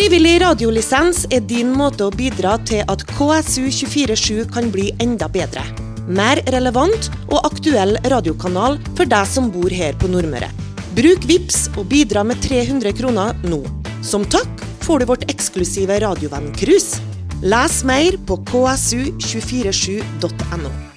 [0.00, 5.60] Frivillig radiolisens er din måte å bidra til at KSU247 kan bli enda bedre.
[6.08, 10.48] Mer relevant og aktuell radiokanal for deg som bor her på Nordmøre.
[10.96, 13.60] Bruk VIPS og bidra med 300 kroner nå.
[14.00, 14.48] Som takk
[14.86, 16.96] får du vårt eksklusive radiovenn-cruise.
[17.44, 20.89] Les mer på ksu247.no.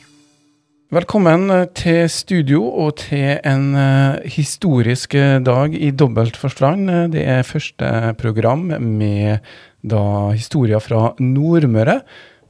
[0.94, 6.92] Velkommen eh, til studio og til en uh, historisk eh, dag i dobbelt forstand.
[7.16, 7.88] Det er første
[8.20, 9.42] program med
[9.82, 10.04] da
[10.36, 11.96] historier fra Nordmøre,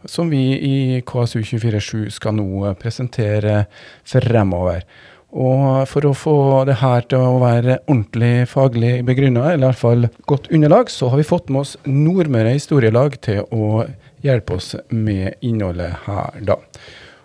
[0.04, 0.74] som vi i
[1.08, 3.62] KSU247 skal nå presentere
[4.04, 4.84] fremover.
[5.32, 6.36] Og for å få
[6.68, 11.14] det her til å være ordentlig faglig begrunna, eller i hvert fall godt underlag, så
[11.14, 13.86] har vi fått med oss Nordmøre historielag til å
[14.26, 16.60] hjelpe oss med innholdet her, da.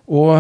[0.08, 0.30] Og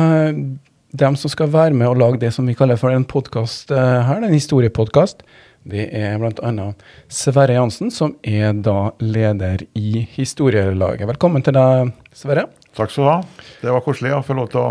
[0.98, 3.98] dem som skal være med og lage det som vi kaller for en podkast eh,
[4.06, 5.22] her, en historiepodkast,
[5.68, 6.66] det er bl.a.
[7.12, 11.06] Sverre Jansen, som er da leder i historielaget.
[11.10, 12.46] Velkommen til deg, Sverre.
[12.78, 13.18] Takk skal du ha.
[13.62, 14.68] Det var koselig å få lov til å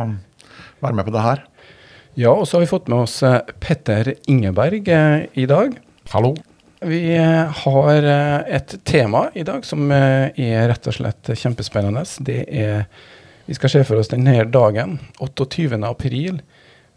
[0.84, 1.44] være med på det her.
[2.18, 5.76] Ja, og så har vi fått med oss eh, Petter Ingeberg eh, i dag.
[6.16, 6.36] Hallo.
[6.78, 12.04] Vi har et tema i dag som er rett og slett kjempespennende.
[12.22, 12.84] Det er
[13.48, 15.80] vi skal se for oss denne dagen, 28.
[15.88, 16.42] april,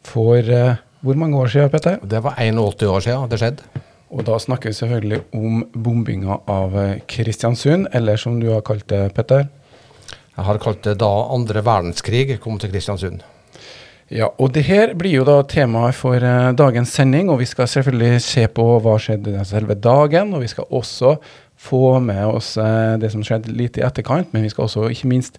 [0.07, 2.01] for uh, hvor mange år siden, Petter?
[2.03, 3.83] Det var 81 år siden det skjedde.
[4.11, 8.89] Og da snakker vi selvfølgelig om bombinga av eh, Kristiansund, eller som du har kalt
[8.91, 9.45] det, Petter?
[10.35, 13.23] Jeg har kalt det da andre verdenskrig kom til Kristiansund.
[14.11, 17.71] Ja, og det her blir jo da temaet for uh, dagens sending, og vi skal
[17.71, 21.15] selvfølgelig se på hva skjedde den selve dagen, og vi skal også
[21.55, 25.13] få med oss uh, det som skjedde litt i etterkant, men vi skal også ikke
[25.15, 25.39] minst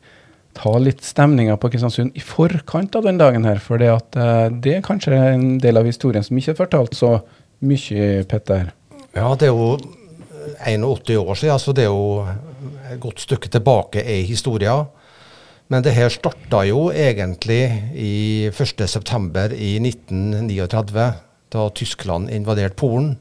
[0.57, 3.61] ta litt stemninga på Kristiansund i forkant av den dagen her.
[3.63, 7.17] For det, uh, det er kanskje en del av historien som ikke er fortalt så
[7.61, 8.72] mye, Petter.
[9.16, 9.75] Ja, det er jo
[10.66, 12.25] 81 år siden, så det er jo
[12.91, 14.88] et godt stykke tilbake i historien.
[15.72, 17.61] Men det her starta jo egentlig
[17.95, 19.53] i 1.9.
[19.56, 21.06] i 1939,
[21.51, 23.13] da Tyskland invaderte Polen.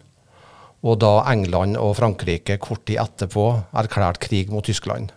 [0.82, 3.46] Og da England og Frankrike kort tid etterpå
[3.76, 5.12] erklærte krig mot Tyskland.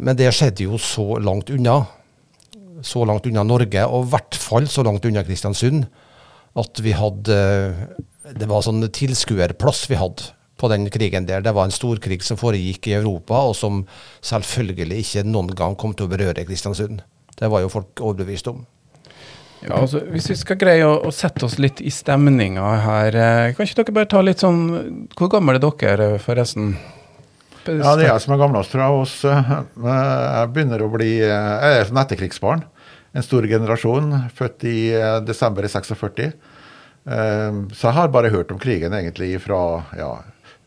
[0.00, 1.80] Men det skjedde jo så langt unna.
[2.84, 5.86] Så langt unna Norge, og i hvert fall så langt unna Kristiansund,
[6.56, 7.36] at vi hadde
[8.36, 11.44] Det var sånn tilskuerplass vi hadde på den krigen der.
[11.44, 13.84] Det var en storkrig som foregikk i Europa, og som
[14.24, 17.04] selvfølgelig ikke noen gang kom til å berøre Kristiansund.
[17.36, 18.64] Det var jo folk overbevist om.
[19.62, 23.54] Ja, altså, Hvis vi skal greie å, å sette oss litt i stemninga her, eh,
[23.56, 24.60] kan ikke dere bare ta litt sånn
[25.16, 26.74] Hvor gamle er dere, forresten?
[27.66, 29.18] Ja, det er jeg som er gamlest fra oss.
[29.26, 32.64] Eh, jeg begynner å bli eh, Jeg er sånn etterkrigsbarn.
[33.16, 36.36] En stor generasjon, født i eh, desember i 46.
[37.06, 39.60] Så jeg har bare hørt om krigen egentlig fra
[39.94, 40.08] ja,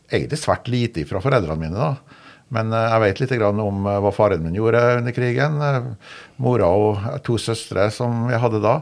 [0.08, 1.76] egentlig svært lite fra foreldrene mine.
[1.76, 2.22] da.
[2.56, 5.60] Men jeg vet litt om hva faren min gjorde under krigen.
[6.40, 8.78] Mora og to søstre som vi hadde da,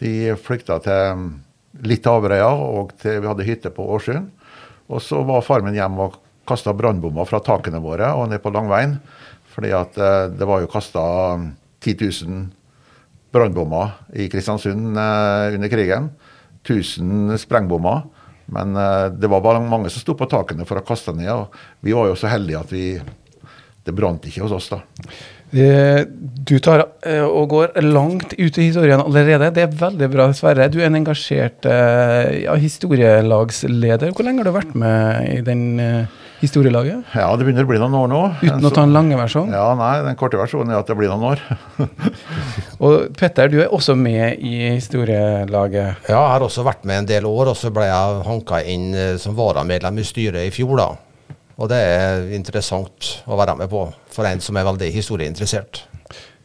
[0.00, 1.28] de flykta til
[1.84, 4.32] litt Averøya, og til, vi hadde hytte på Årsund.
[4.88, 6.16] Og så var faren min hjemme og
[6.48, 8.96] kasta brannbomber fra takene våre og ned på Langveien.
[9.52, 11.04] Fordi at eh, det var jo kasta
[11.82, 12.42] 10 000
[13.32, 16.10] brannbomber i Kristiansund eh, under krigen.
[16.62, 18.06] 1000 sprengbommer.
[18.52, 21.30] Men eh, det var bare mange som sto på takene for å kaste ned.
[21.34, 22.86] og Vi var jo så heldige at vi,
[23.84, 24.82] det brant ikke hos oss da.
[25.52, 26.86] Du tar
[27.26, 29.50] og går langt ut i historien allerede.
[29.52, 30.70] Det er veldig bra, Sverre.
[30.72, 34.14] Du er en engasjert ja, historielagsleder.
[34.16, 35.66] Hvor lenge har du vært med i den
[36.42, 37.14] historielaget?
[37.14, 38.22] Ja, det begynner å bli noen år nå.
[38.42, 39.52] Uten å ta en lange versjon?
[39.54, 41.42] Ja, nei, den korte versjonen er at det blir noen år.
[42.84, 46.02] og Petter, du er også med i historielaget?
[46.10, 48.90] Ja, jeg har også vært med en del år, og så ble jeg hanka inn
[48.92, 50.90] eh, som varamedlem i styret i fjor, da.
[51.62, 55.84] Og det er interessant å være med på for en som er veldig historieinteressert.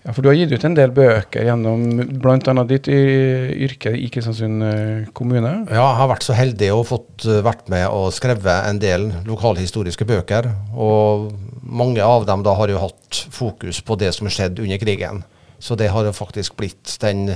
[0.07, 1.81] Ja, For du har gitt ut en del bøker gjennom
[2.23, 2.53] bl.a.
[2.69, 5.51] ditt yrke i Kristiansund eh, kommune?
[5.67, 9.09] Ja, jeg har vært så heldig og fått eh, vært med og skrevet en del
[9.27, 10.47] lokalhistoriske bøker.
[10.79, 11.27] Og
[11.59, 15.25] mange av dem da har jo hatt fokus på det som skjedde under krigen.
[15.59, 17.27] Så det har jo faktisk blitt den,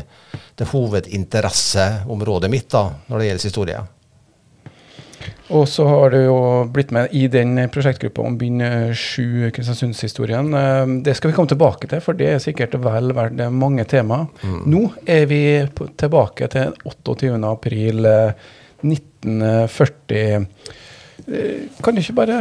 [0.55, 3.81] det hovedinteresseområdet mitt da, når det gjelder historie.
[5.51, 6.35] Og så har du jo
[6.71, 8.61] blitt med i den prosjektgruppa om bind
[8.97, 10.53] sju Kristiansundshistorien.
[10.55, 14.17] Eh, det skal vi komme tilbake til, for det er sikkert vel verdt mange tema.
[14.43, 14.61] Mm.
[14.71, 15.43] Nå er vi
[15.99, 17.45] tilbake til 28.
[17.49, 20.17] april 1940.
[20.17, 20.41] Eh,
[21.27, 22.37] eh, kan du ikke bare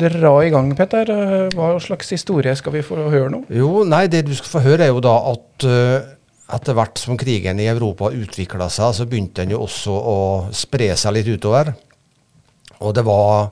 [0.00, 1.06] dra i gang, Petter?
[1.54, 3.40] Hva slags historie skal vi få høre nå?
[3.52, 5.56] Jo, nei, Det du skal få høre, er jo da at
[6.54, 10.18] etter hvert som krigen i Europa utvikla seg, så begynte den jo også å
[10.52, 11.66] spre seg litt utover.
[12.84, 13.50] Og det var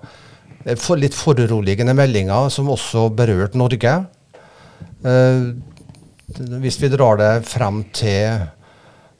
[0.78, 3.94] for litt foruroligende meldinger som også berørte Norge.
[5.02, 5.46] Eh,
[6.62, 8.44] hvis vi drar det frem til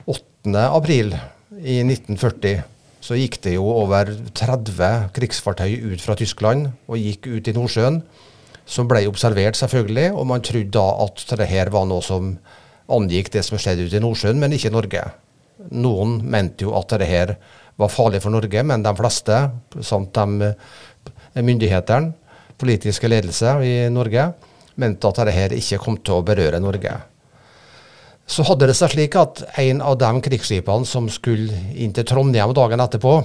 [0.07, 0.53] 8.
[0.69, 1.13] april
[1.59, 2.63] i 1940,
[3.03, 8.03] så gikk det jo over 30 krigsfartøy ut fra Tyskland og gikk ut i Nordsjøen.
[8.63, 12.37] Som ble observert, selvfølgelig, og man trodde da at det her var noe som
[12.93, 15.03] angikk det som skjedde ute i Nordsjøen, men ikke Norge.
[15.75, 17.35] Noen mente jo at det her
[17.81, 19.39] var farlig for Norge, men de fleste,
[19.81, 20.53] samt de
[21.43, 22.13] myndighetene,
[22.61, 24.29] politiske ledelse i Norge,
[24.79, 26.95] mente at dette ikke kom til å berøre Norge.
[28.29, 32.55] Så hadde det seg slik at en av de krigsskipene som skulle inn til Trondheim
[32.57, 33.17] dagen etterpå,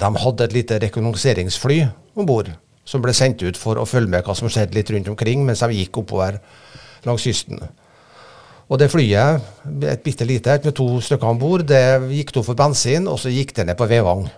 [0.00, 1.80] de hadde et lite rekognoseringsfly
[2.14, 2.52] om bord
[2.86, 5.62] som ble sendt ut for å følge med hva som skjedde litt rundt omkring mens
[5.62, 6.40] de gikk oppover
[7.06, 7.60] langs kysten.
[8.70, 9.42] Og det flyet,
[9.82, 13.32] et bitte lite med to stykker om bord, det gikk tom for bensin, og så
[13.34, 14.28] gikk det ned på Vevang.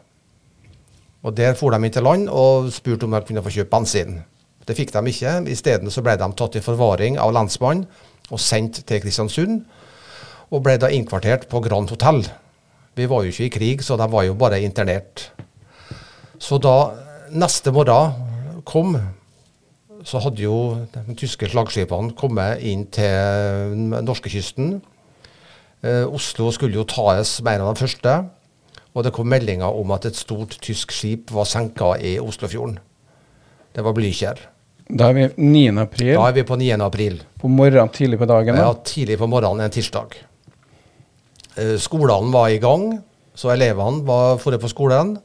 [1.23, 4.23] Og Der for de inn til land og spurte om de kunne få kjøpe bensin.
[4.67, 5.35] Det fikk de ikke.
[5.53, 7.87] Isteden ble de tatt i forvaring av lensmannen
[8.31, 9.63] og sendt til Kristiansund.
[10.51, 12.25] Og ble da innkvartert på Grand Hotell.
[12.97, 15.31] Vi var jo ikke i krig, så de var jo bare internert.
[16.39, 16.93] Så da
[17.31, 18.97] neste morgen kom,
[20.05, 20.57] så hadde jo
[20.95, 24.81] de tyske slagskipene kommet inn til norskekysten.
[25.83, 28.17] Eh, Oslo skulle jo tas mer enn den første.
[28.93, 32.77] Og det kom meldinger om at et stort tysk skip var senka i Oslofjorden.
[33.73, 34.43] Det var Blykjer.
[34.93, 35.81] Da er vi 9.
[35.81, 36.13] april.
[36.19, 36.75] Da er vi på 9.
[36.85, 37.23] april.
[37.41, 38.59] På morgenen tidlig på dagen?
[38.59, 38.67] Da?
[38.67, 40.19] Ja, tidlig på morgenen en tirsdag.
[41.57, 42.99] Eh, skolene var i gang,
[43.35, 45.17] så elevene var forrige på skolen.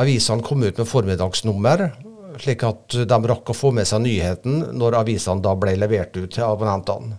[0.00, 1.90] Avisene kom ut med formiddagsnummer,
[2.38, 6.30] slik at de rakk å få med seg nyheten når avisene da ble levert ut
[6.30, 7.18] til abonnentene.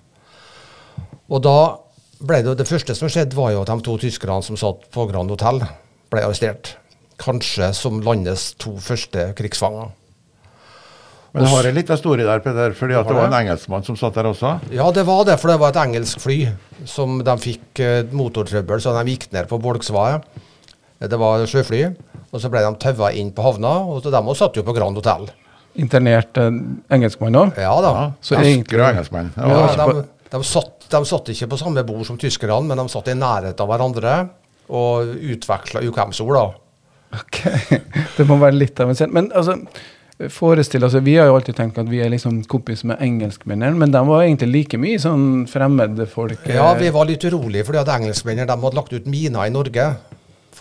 [1.32, 1.58] Og da
[2.22, 5.08] ble det, det første som skjedde, var jo at de to tyskerne som satt på
[5.10, 5.64] Grand Hotell,
[6.12, 6.76] ble arrestert.
[7.22, 9.92] Kanskje som landets to første krigsfanger.
[11.32, 13.96] Men det har en liten historie der, Peder, fordi at det var en engelskmann som
[13.96, 14.58] satt der også?
[14.76, 16.40] Ja, det var det, for det var et engelsk fly
[16.90, 20.28] som de fikk uh, motortrøbbel, så de gikk ned på Bolksvaet.
[21.00, 21.86] Det var sjøfly.
[22.32, 24.96] Og så ble de taua inn på havna, og så de satt jo på Grand
[24.96, 25.28] Hotell.
[25.80, 26.50] Internert uh,
[26.92, 27.60] engelskmann òg?
[27.60, 27.92] Ja da.
[27.96, 29.32] Ja, så egentlig engelskmann.
[29.36, 33.12] Ja, de, de, satt, de, satt, ikke på samme bord som tyskerne, men de satt
[33.12, 34.18] i nærhet av hverandre
[34.72, 36.46] og utveksla ukvemsord, da.
[37.22, 37.42] Ok,
[38.18, 39.12] Det må være litt av en scene.
[39.16, 39.58] Men altså
[40.30, 43.92] forestille altså, Vi har jo alltid tenkt at vi er liksom kompis med engelskmennene, men
[43.94, 46.46] de var egentlig like mye sånn fremmede folk.
[46.52, 49.88] Ja, vi var litt urolige fordi at engelskmennene hadde lagt ut miner i Norge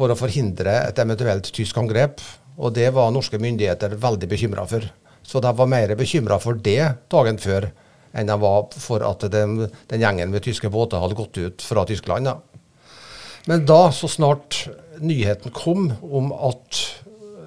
[0.00, 2.22] for å forhindre et eventuelt tysk angrep.
[2.60, 4.86] Og det var norske myndigheter veldig bekymra for.
[5.22, 7.68] Så de var mer bekymra for det dagen før
[8.16, 11.84] enn de var for at den, den gjengen med tyske båter hadde gått ut fra
[11.86, 12.26] Tyskland.
[12.26, 12.38] Ja.
[13.46, 14.64] Men da, så snart
[15.00, 16.80] nyheten kom om at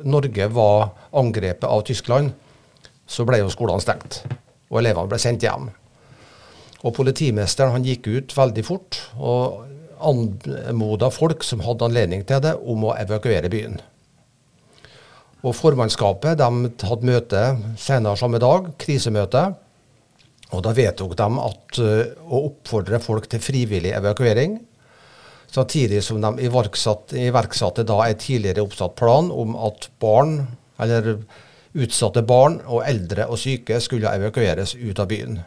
[0.08, 2.32] Norge var angrepet av Tyskland,
[3.06, 4.22] så ble jo skolene stengt.
[4.72, 5.68] Og elevene ble sendt hjem.
[6.84, 9.64] Og politimesteren han gikk ut veldig fort og
[10.04, 13.80] anmoda folk som hadde anledning til det, om å evakuere byen.
[15.44, 16.50] Og Formannskapet de
[16.88, 17.44] hadde møte
[17.80, 19.44] senere samme dag, krisemøte.
[20.54, 24.60] Og Da vedtok de at, uh, å oppfordre folk til frivillig evakuering.
[25.54, 30.48] Samtidig som de iverksatte, iverksatte da en tidligere oppsatt plan om at barn,
[30.80, 31.20] eller
[31.74, 35.42] utsatte barn og eldre og syke skulle evakueres ut av byen.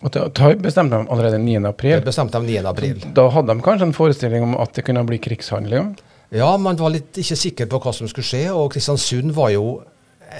[0.00, 1.58] Og Det bestemte de allerede 9.
[1.68, 1.98] april?
[2.00, 2.62] Det bestemte de 9.
[2.70, 3.02] april.
[3.14, 5.92] Da hadde de kanskje en forestilling om at det kunne bli krigshandlinger?
[6.30, 8.44] Ja, man var litt ikke sikker på hva som skulle skje.
[8.54, 9.80] Og Kristiansund var jo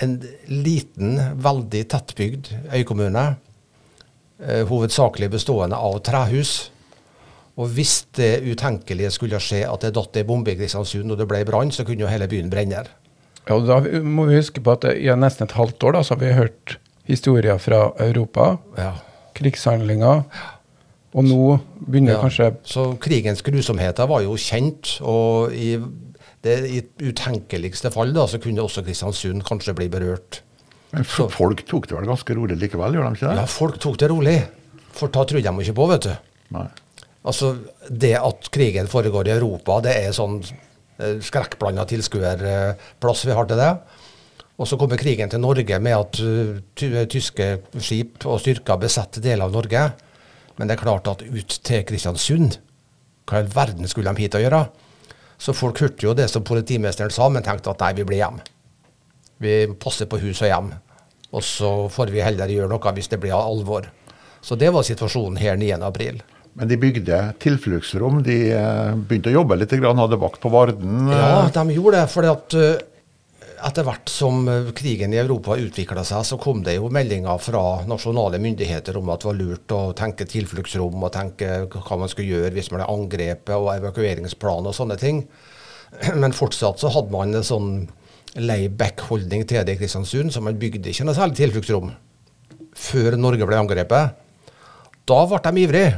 [0.00, 3.25] en liten, veldig tettbygd øykommune.
[4.40, 6.71] Eh, hovedsakelig bestående av trehus.
[7.61, 11.29] Og hvis det utenkelige skulle skje at det datt ei bombe i Kristiansund og det
[11.29, 12.87] ble brann, så kunne jo hele byen brenne.
[13.49, 16.14] Ja, og Da må vi huske på at i nesten et halvt år da, så
[16.14, 16.79] har vi hørt
[17.11, 18.55] historier fra Europa.
[18.79, 18.95] Ja.
[19.40, 20.25] Krigshandlinger.
[21.11, 21.40] Og nå
[21.82, 22.20] begynner ja.
[22.23, 24.99] kanskje Så krigens grusomheter var jo kjent.
[25.02, 25.73] Og i
[26.44, 26.78] det i
[27.11, 30.40] utenkeligste fall da, så kunne også Kristiansund kanskje bli berørt.
[30.90, 33.35] Men folk tok det vel ganske rolig likevel, gjør de ikke det?
[33.38, 34.38] Ja, folk tok det rolig.
[34.97, 36.14] For da trodde de ikke på, vet du.
[36.56, 36.66] Nei.
[37.20, 37.52] Altså,
[37.88, 43.61] Det at krigen foregår i Europa, det er sånn eh, skrekkblanda tilskuerplass vi har til
[43.61, 43.70] det.
[44.61, 47.47] Og så kommer krigen til Norge med at uh, tyske
[47.81, 49.87] skip og styrker besetter deler av Norge.
[50.59, 52.59] Men det er klart at ut til Kristiansund,
[53.25, 54.64] hva i all verden skulle de hit å gjøre?
[55.40, 58.43] Så folk hørte jo det som politimesteren sa, men tenkte at nei, vi blir hjem.
[59.40, 60.69] Vi passer på hus og hjem.
[61.31, 63.88] Og så får vi heller gjøre noe hvis det blir av alvor.
[64.45, 66.21] Så det var situasjonen her 9.4.
[66.59, 68.21] Men de bygde tilfluktsrom.
[68.26, 71.09] De eh, begynte å jobbe litt, hadde vakt på Varden.
[71.09, 72.09] Ja, de gjorde det.
[72.12, 72.26] For
[73.67, 77.62] etter hvert som eh, krigen i Europa utvikla seg, så kom det jo meldinger fra
[77.88, 82.35] nasjonale myndigheter om at det var lurt å tenke tilfluktsrom og tenke hva man skulle
[82.35, 85.25] gjøre hvis man ble angrepet, og evakueringsplan og sånne ting.
[86.23, 87.73] Men fortsatt så hadde man en sånn
[88.38, 91.93] lay back-holdning til det i Kristiansund, så man bygde ikke noe særlig tilfluktsrom
[92.81, 94.17] før Norge ble angrepet.
[95.11, 95.95] Da ble de ivrige.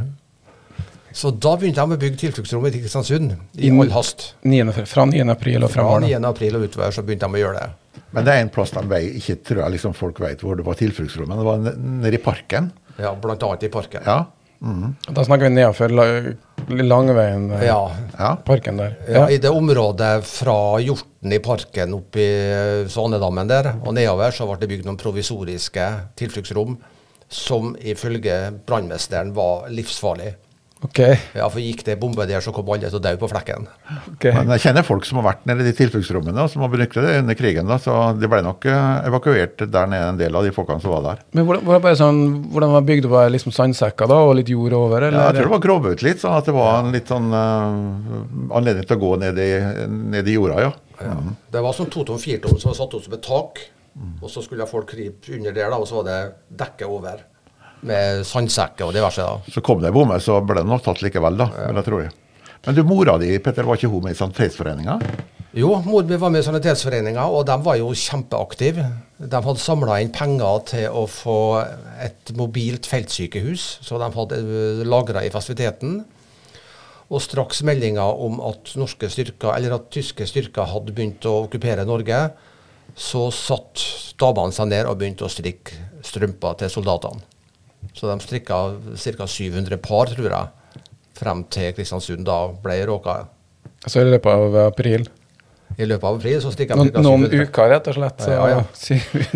[1.13, 4.33] Så da begynte jeg med å bygge tilfluktsrommet i Kristiansund i all hast.
[4.49, 5.23] 9, fra 9.
[5.33, 6.07] april og fremover?
[6.07, 6.29] Fra 9.
[6.29, 8.03] april og utover så begynte jeg med å gjøre det.
[8.13, 10.65] Men det er en plass de vei, ikke tror jeg liksom folk vet hvor det
[10.67, 11.67] var tilfluktsrom, men det var
[12.05, 12.71] nede i parken.
[13.01, 14.05] Ja, blant annet i parken.
[14.05, 14.23] Ja.
[14.63, 14.93] Mm.
[15.09, 15.91] Da snakker vi nedenfor
[16.71, 18.37] Langveien, eh, ja.
[18.47, 18.95] parken der.
[19.09, 19.15] Ja.
[19.15, 19.31] ja.
[19.35, 22.29] I det området fra Hjorten i parken opp i
[22.93, 25.89] Svanedammen der og nedover, så ble det bygd noen provisoriske
[26.21, 26.79] tilfluktsrom
[27.33, 28.39] som ifølge
[28.69, 30.35] brannmesteren var livsfarlig.
[30.83, 31.15] Okay.
[31.39, 33.69] Ja, for Gikk det bombe der, så kom alle til å dø på flekken.
[34.17, 34.33] Okay.
[34.35, 37.07] Men jeg kjenner folk som har vært nede i de tilfluktsrommene og som har benyttet
[37.07, 37.71] det under krigen.
[37.71, 40.95] Da, så de ble nok uh, evakuert der nede, en del av de folkene som
[40.97, 41.23] var der.
[41.39, 42.21] Men Hvordan, hvordan, sånn,
[42.51, 45.07] hvordan var bygd var liksom sandsekker da, og litt jord over?
[45.07, 45.19] Eller?
[45.19, 48.57] Ja, jeg tror det var grovet litt, sånn at det var en litt sånn uh,
[48.59, 49.51] anledning til å gå ned i,
[49.87, 50.73] ned i jorda, ja.
[50.99, 51.19] ja.
[51.19, 51.35] Mm.
[51.55, 54.17] Det var sånn totom firtom som var satt opp som et tak, mm.
[54.19, 56.23] og så skulle folk krype under der, da, og så var det
[56.59, 57.29] dekket over
[57.89, 59.23] med sandsekker og diverse.
[59.23, 59.53] da.
[59.53, 61.51] Så kom det ei bomme, så ble det nok tatt likevel, da.
[61.69, 61.85] Ja.
[61.87, 62.15] tror jeg.
[62.63, 64.99] Men du, mora di, Petter, var ikke hun med i Sanitetsforeninga?
[65.53, 68.87] Jo, mor mi var med i Sanitetsforeninga, og de var jo kjempeaktive.
[69.19, 71.37] De hadde samla inn penger til å få
[72.01, 75.99] et mobilt feltsykehus, så de hadde eh, lagra i fasiliteten.
[77.13, 81.85] Og straks meldinga om at norske styrker, eller at tyske styrker hadde begynt å okkupere
[81.85, 82.23] Norge,
[82.97, 83.85] så satt
[84.21, 87.32] damene seg ned og begynte å strikke strømper til soldatene.
[87.93, 88.61] Så de strikka
[88.97, 89.27] ca.
[89.27, 90.85] 700 par, tror jeg,
[91.19, 93.25] frem til Kristiansund da ble råka.
[93.87, 95.09] Så i løpet av april?
[95.81, 97.03] I løpet av april så strikka de ca.
[97.05, 98.23] Noen uker, rett og slett?
[98.25, 98.63] Så, ja, ja.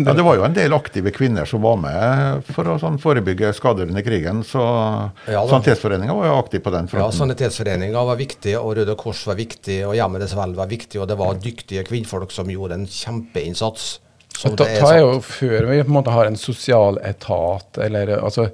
[0.05, 3.51] ja, Det var jo en del aktive kvinner som var med for å sånn, forebygge
[3.57, 4.43] skader under krigen.
[4.47, 7.05] Så ja, Sanitetsforeninga var jo aktiv på den fronten.
[7.05, 11.09] Ja, Sanitetsforeninga var viktig, og Røde Kors var viktig, og Hjemmedes Vel var viktig, og
[11.09, 13.95] det var dyktige kvinnfolk som gjorde en kjempeinnsats.
[14.43, 18.49] Da, ta er jo før vi på en måte har en sosial etat, eller altså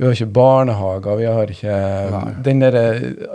[0.00, 1.72] Vi har ikke barnehager, vi har ikke
[2.10, 2.20] Nei.
[2.40, 2.76] den der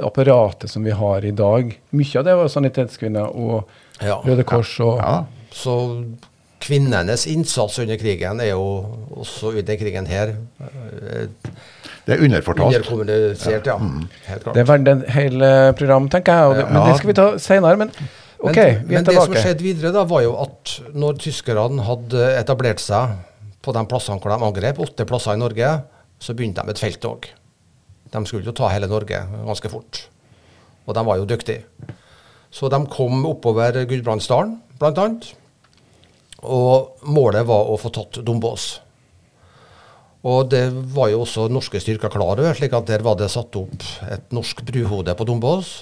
[0.02, 1.76] apparatet som vi har i dag.
[1.94, 3.70] Mye av det var Sanitetskvinner og
[4.02, 4.18] ja.
[4.26, 5.20] Røde Kors og ja.
[5.54, 5.76] Så
[6.66, 8.66] kvinnenes innsats under krigen er jo
[9.14, 10.34] også under krigen her
[12.06, 12.68] det er underfortalt.
[12.68, 13.78] Underkommunisert, ja.
[13.78, 14.04] Mm.
[14.54, 15.46] Det er verdt et hel
[15.78, 16.58] program, tenker jeg.
[16.60, 17.88] Det, men det skal vi ta seinere.
[18.46, 19.26] Men Ok, men, vi er men tilbake.
[19.26, 23.16] det som skjedde videre, da, var jo at når tyskerne hadde etablert seg
[23.66, 25.72] på de plassene hvor de angrep, åtte plasser i Norge,
[26.22, 27.26] så begynte de et felttog.
[28.14, 30.06] De skulle jo ta hele Norge ganske fort.
[30.86, 31.66] Og de var jo dyktige.
[32.54, 35.08] Så de kom oppover Gudbrandsdalen, bl.a.
[36.46, 38.68] Og målet var å få tatt Dombås.
[40.26, 43.58] Og det var jo også norske styrker klar over, slik at der var det satt
[43.60, 45.74] opp et norsk bruhode på Dombås.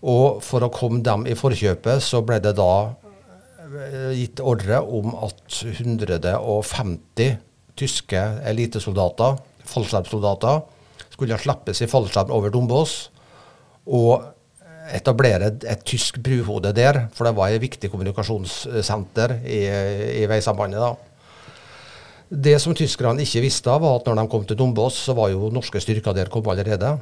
[0.00, 5.12] Og for å komme dem i forkjøpet, så ble det da eh, gitt ordre om
[5.26, 7.36] at 150
[7.80, 9.36] tyske elitesoldater,
[9.70, 10.62] fallskjermsoldater,
[11.10, 13.10] skulle slippes i fallskjerm over Dombås
[13.90, 14.24] og
[14.96, 19.60] etablere et tysk bruhode der, for det var et viktig kommunikasjonssenter i,
[20.22, 20.80] i veisambandet.
[20.80, 20.96] da.
[22.30, 25.50] Det som tyskerne ikke visste, var at når de kom til Dombås, så var jo
[25.52, 26.96] norske styrker der kommet allerede.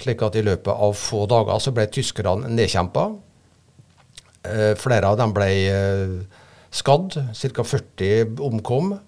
[0.00, 3.04] Slik at i løpet av få dager så ble tyskerne nedkjempa.
[4.48, 6.16] Eh, flere av dem ble eh,
[6.72, 7.18] skadd.
[7.32, 7.62] Ca.
[7.62, 8.98] 40 omkom.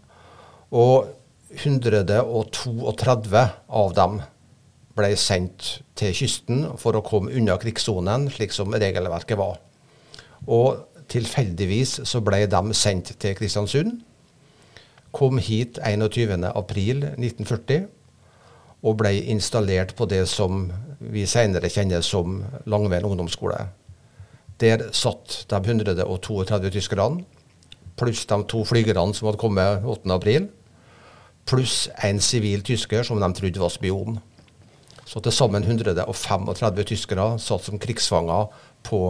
[0.74, 1.08] Og
[1.54, 3.44] 132
[3.80, 4.20] av dem
[4.94, 9.58] ble sendt til kysten for å komme unna krigssonen, slik som regelverket var.
[10.46, 10.76] Og
[11.10, 14.00] tilfeldigvis så ble de sendt til Kristiansund.
[15.14, 17.86] Kom hit 21.4.1940
[18.84, 20.66] og ble installert på det som
[21.00, 23.58] vi senere kjenner som Langveien ungdomsskole.
[24.60, 27.24] Der satt de 132 tyskerne,
[27.98, 30.46] pluss de to flygerne som hadde kommet 8.4,
[31.48, 34.18] pluss en sivil tysker som de trodde var spion.
[35.04, 38.52] Så til sammen 135 tyskere satt som krigsfanger
[38.84, 39.00] på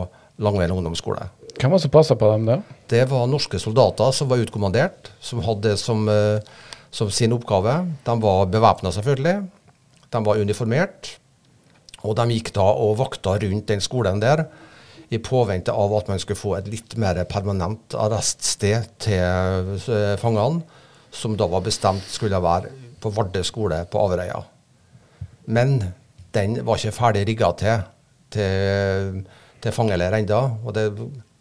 [0.43, 1.29] Langveien ungdomsskole.
[1.55, 2.57] Hvem var det som passa på dem da?
[2.91, 6.43] Det var norske soldater som var utkommandert, som hadde det som, eh,
[6.91, 7.93] som sin oppgave.
[8.05, 9.47] De var bevæpna, selvfølgelig.
[10.15, 11.17] De var uniformert,
[12.05, 14.47] og de gikk da og vakta rundt den skolen der
[15.13, 20.65] i påvente av at man skulle få et litt mer permanent arreststed til eh, fangene,
[21.15, 24.41] som da var bestemt skulle være på Vardø skole på Averøya.
[25.47, 25.77] Men
[26.35, 27.85] den var ikke ferdig rigga til,
[28.35, 29.21] til,
[29.63, 30.41] til fangeleir ennå.
[30.65, 30.89] Og det,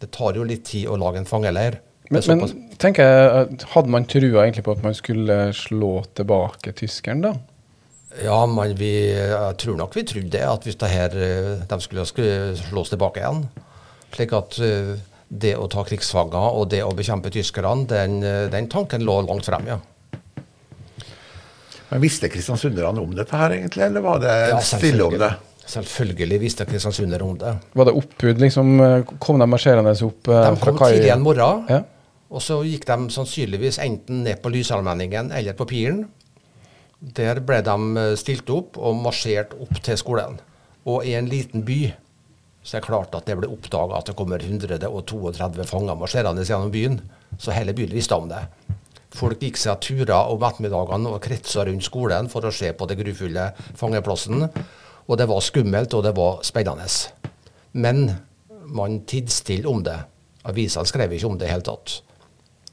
[0.02, 1.80] det, tar jo litt tid å lage en fangeleir.
[2.12, 7.24] Men, men tenker jeg, hadde man trua egentlig på at man skulle slå tilbake tyskeren,
[7.24, 7.32] da?
[8.22, 11.78] Ja, men vi, jeg tror nok vi trodde det, at hvis det her, eh, de
[11.82, 13.42] skulle, skulle slås tilbake igjen.
[14.14, 14.92] Slik at uh,
[15.26, 19.48] det å ta krigsfanger og det å bekjempe tyskerne, den, eh, den tanken lå langt
[19.48, 19.80] frem, ja.
[21.90, 25.32] Men Visste kristiansunderne om dette her, egentlig, eller var det ja, stille om det?
[25.64, 27.50] Selvfølgelig visste kristiansundere om det.
[27.74, 28.72] Var det oppbud, liksom?
[29.22, 30.58] Kom de marsjerende opp fra Kajen?
[30.60, 31.62] De kom tidlig en morgen.
[31.72, 31.80] Ja.
[32.34, 36.04] Og så gikk de sannsynligvis enten ned på Lysallmenningen eller på Piren.
[37.04, 40.38] Der ble de eh, stilt opp og marsjert opp til skolen.
[40.88, 41.92] Og i en liten by
[42.64, 46.72] så er det klart at det ble oppdaga at det kommer 132 fanger marsjerende gjennom
[46.72, 46.96] byen.
[47.36, 48.40] Så hele byen visste om det.
[49.14, 52.96] Folk gikk seg turer om ettermiddagene og kretsa rundt skolen for å se på det
[52.98, 54.48] grufulle fangeplassen.
[55.04, 56.88] Og det var skummelt, og det var spennende.
[57.76, 58.06] Men
[58.64, 59.98] man tidde om det.
[60.48, 62.00] Avisene skrev ikke om det i det hele tatt.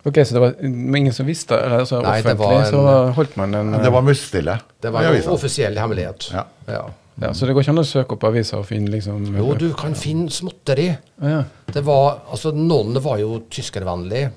[0.04, 1.58] Ok, Så det var ingen som visste?
[1.58, 4.58] Altså, Nei, offentlig en, så holdt man en Det var musstille.
[4.82, 6.32] Det var en offisiell hemmelighet.
[6.34, 6.46] Ja.
[6.66, 6.84] Ja.
[7.22, 7.34] ja.
[7.38, 9.94] Så det går ikke an å søke opp aviser og finne liksom Jo, du kan
[9.98, 10.90] finne småtteri.
[11.22, 11.44] Ja.
[11.70, 14.32] Det var, altså Noen var jo tyskervennlige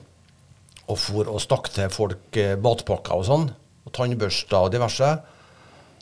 [0.93, 3.47] og for og stakk til folk eh, matpakker og sånn.
[3.89, 5.15] Og tannbørster og diverse.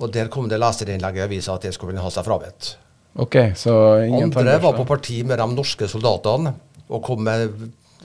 [0.03, 2.75] Og der kom det leserinnlegg i avisa at det skulle ha seg frabedt.
[3.23, 6.55] Okay, så ingen Andre var på parti med de norske soldatene
[6.93, 7.53] og kom med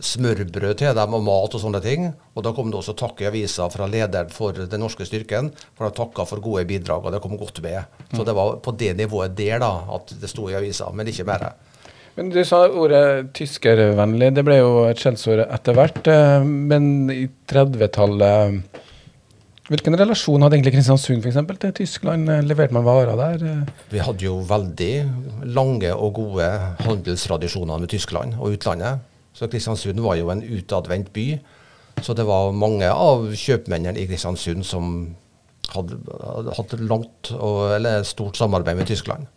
[0.03, 2.09] smørbrød til dem og mat og sånne ting.
[2.35, 5.87] Og da kom det også takk i avisa fra lederen for den norske styrken, for
[5.87, 7.97] de takka for gode bidrag, og det kom godt med.
[8.13, 11.27] Så det var på det nivået der da at det sto i avisa, men ikke
[11.27, 11.49] mer.
[12.17, 14.31] Men Du sa ordet tyskervennlig.
[14.33, 16.07] Det ble jo et skjellsord etter hvert.
[16.09, 18.83] Eh, men i 30-tallet
[19.67, 22.29] Hvilken relasjon hadde egentlig Kristiansund for eksempel, til Tyskland?
[22.47, 23.65] Leverte man varer der?
[23.91, 24.93] Vi hadde jo veldig
[25.51, 26.47] lange og gode
[26.85, 29.03] handelstradisjoner med Tyskland og utlandet.
[29.37, 31.29] Så Kristiansund var jo en utadvendt by.
[32.01, 35.15] Så det var mange av kjøpmennene i Kristiansund som
[35.73, 35.97] hadde
[36.57, 39.27] hatt langt og, eller stort samarbeid med Tyskland.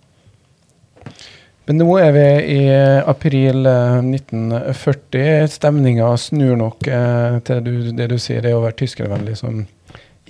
[1.69, 2.25] Men nå er vi
[2.57, 2.63] i
[3.07, 5.21] april 1940.
[5.21, 9.61] Eh, Stemninga snur nok eh, til du, det du sier, det å være tyskervennlig som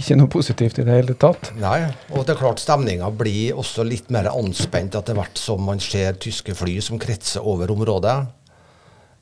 [0.01, 1.51] ikke noe positivt i det hele tatt.
[1.61, 5.83] Nei, og det er klart stemninga blir også litt mer anspent etter hvert som man
[5.83, 8.17] ser tyske fly som kretser over området.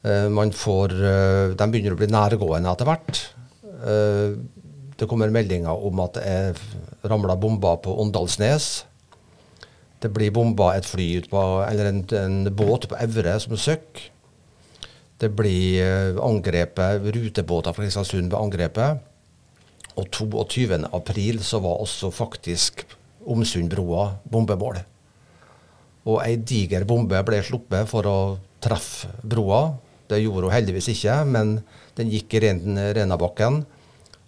[0.06, 3.22] Uh, man får, uh, de begynner å bli nærgående etter hvert.
[3.66, 4.38] Uh,
[4.98, 6.61] det kommer meldinger om at det er
[7.11, 8.68] ramla bomber på Åndalsnes.
[9.98, 14.04] Det blir bomba et fly på, eller en, en, båt på Evre som søkk.
[15.18, 19.02] Det blir angrepet, rutebåter fra Kristiansund ble angrepet.
[19.98, 20.78] Og 22.
[20.94, 22.84] april så var også faktisk
[23.28, 24.78] Omsundbrua bombemål.
[26.06, 28.18] Og ei diger bombe ble sluppet for å
[28.62, 29.66] treffe broa.
[30.08, 31.58] Det gjorde hun heldigvis ikke, men
[31.98, 33.62] den gikk i Renabakken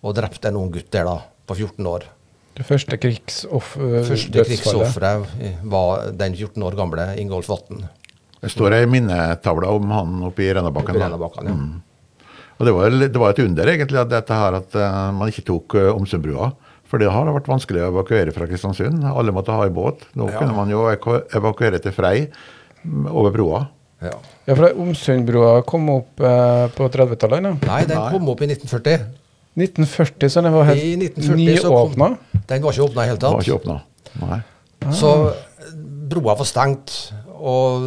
[0.00, 2.08] og drepte en ung gutt der da, på 14 år.
[2.56, 7.84] Det første krigsofferet Første krigsofferet var den 14 år gamle Ingolf Vatn.
[8.40, 10.96] Det står ei minnetavle om han oppe i Renabakken.
[10.96, 11.56] Oppe i Renabakken ja.
[11.56, 11.78] Mm.
[12.60, 15.46] Og det var, det var, et under egentlig at dette her at uh, man ikke
[15.48, 16.50] tok uh, Omsundbrua.
[16.90, 19.04] For det har vært vanskelig å evakuere fra Kristiansund.
[19.06, 20.02] Alle måtte ha i båt.
[20.18, 20.40] Nå ja.
[20.40, 23.62] kunne man jo evakuere til Frei mm, over broa.
[24.00, 24.14] Ja,
[24.46, 27.50] ja for Omsundbrua kom opp eh, på 30-tallet?
[27.66, 29.04] Nei, den kom opp i 1940.
[29.60, 32.14] 1940, så den var helt nyåpna?
[32.48, 33.28] Den var ikke åpna i hele tatt.
[33.28, 33.86] Den var ikke åpnet.
[34.22, 34.40] nei.
[34.80, 34.94] Ah.
[34.96, 35.12] Så
[36.10, 36.96] broa var stengt.
[37.40, 37.86] Og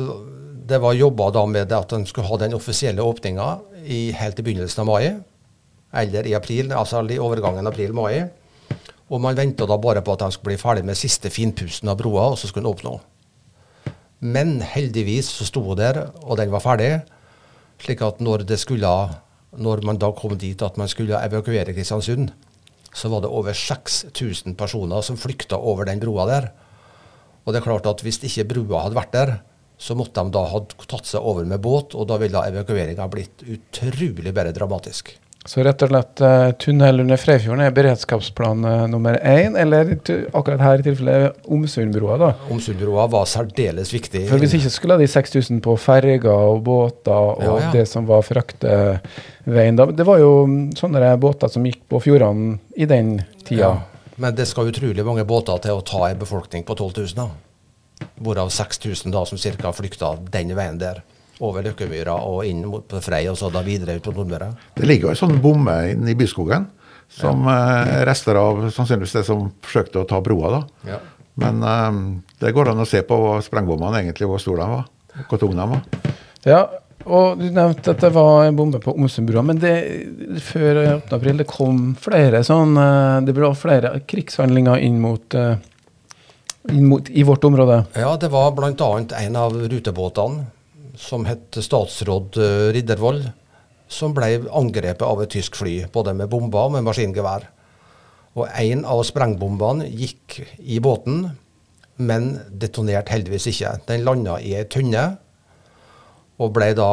[0.68, 3.48] det var jobba da med at den skulle ha den offisielle åpninga
[4.20, 5.16] helt i begynnelsen av mai.
[5.94, 8.24] Eller i april, altså i overgangen april-mai.
[9.14, 12.00] Og man venta da bare på at de skulle bli ferdig med siste finpussen av
[12.00, 12.96] broa, og så skulle den åpne.
[14.24, 16.92] Men heldigvis så sto hun der, og den var ferdig.
[17.84, 18.90] Slik at når, skulle,
[19.52, 22.32] når man da kom dit at man skulle evakuere Kristiansund,
[22.94, 26.52] så var det over 6000 personer som flykta over den broa der.
[27.44, 29.34] Og det er klart at hvis ikke brua hadde vært der,
[29.78, 33.44] så måtte de da ha tatt seg over med båt, og da ville evakueringa blitt
[33.44, 35.18] utrolig bedre dramatisk.
[35.46, 39.92] Så rett og slett uh, tunnel under Freifjorden er beredskapsplan uh, nummer én, eller
[40.32, 42.16] akkurat her i tilfellet Omsundbrua?
[42.22, 42.30] da?
[42.54, 44.24] Omsundbrua var særdeles viktig.
[44.30, 47.72] For Hvis ikke skulle de 6000 på ferger og båter og ja, ja.
[47.76, 49.90] det som var frakteveien da.
[49.92, 50.34] Det var jo
[50.80, 53.74] sånne båter som gikk på fjordene i den tida.
[53.74, 57.18] Ja, men det skal utrolig mange båter til å ta en befolkning på 12 000.
[57.20, 57.32] da
[58.16, 59.72] hvorav 6000 da som ca.
[59.74, 61.04] flykta den veien der.
[61.44, 64.52] Over Løkkemyra og inn mot Frei, og så da videre ut på Nordmøre.
[64.78, 66.70] Det ligger jo en sånn bomme inne i byskogen,
[67.12, 67.58] som ja.
[67.82, 70.54] eh, rester av sannsynligvis det som forsøkte å ta broa.
[70.56, 70.94] da.
[70.94, 71.02] Ja.
[71.44, 71.90] Men eh,
[72.44, 74.88] det går an å se på hva sprengbommene egentlig hvor stor de var.
[75.28, 75.84] hvor tung de var.
[76.48, 76.62] Ja,
[77.04, 79.76] og du nevnte at det var en bombe på Omsundbrua, men det,
[80.48, 81.12] før 8.
[81.18, 82.78] april det kom flere sånn
[83.28, 85.36] Det ble flere krigshandlinger inn mot,
[86.72, 87.82] inn mot i vårt område?
[88.00, 88.92] Ja, det var bl.a.
[89.20, 90.48] en av rutebåtene
[91.04, 92.40] som het Statsråd
[92.76, 93.28] Riddervold,
[93.92, 97.50] som ble angrepet av et tysk fly, både med bomber og med maskingevær.
[98.34, 101.28] Og en av sprengbombene gikk i båten,
[102.02, 103.76] men detonerte heldigvis ikke.
[103.90, 105.12] Den landa i ei tønne
[106.42, 106.90] og ble da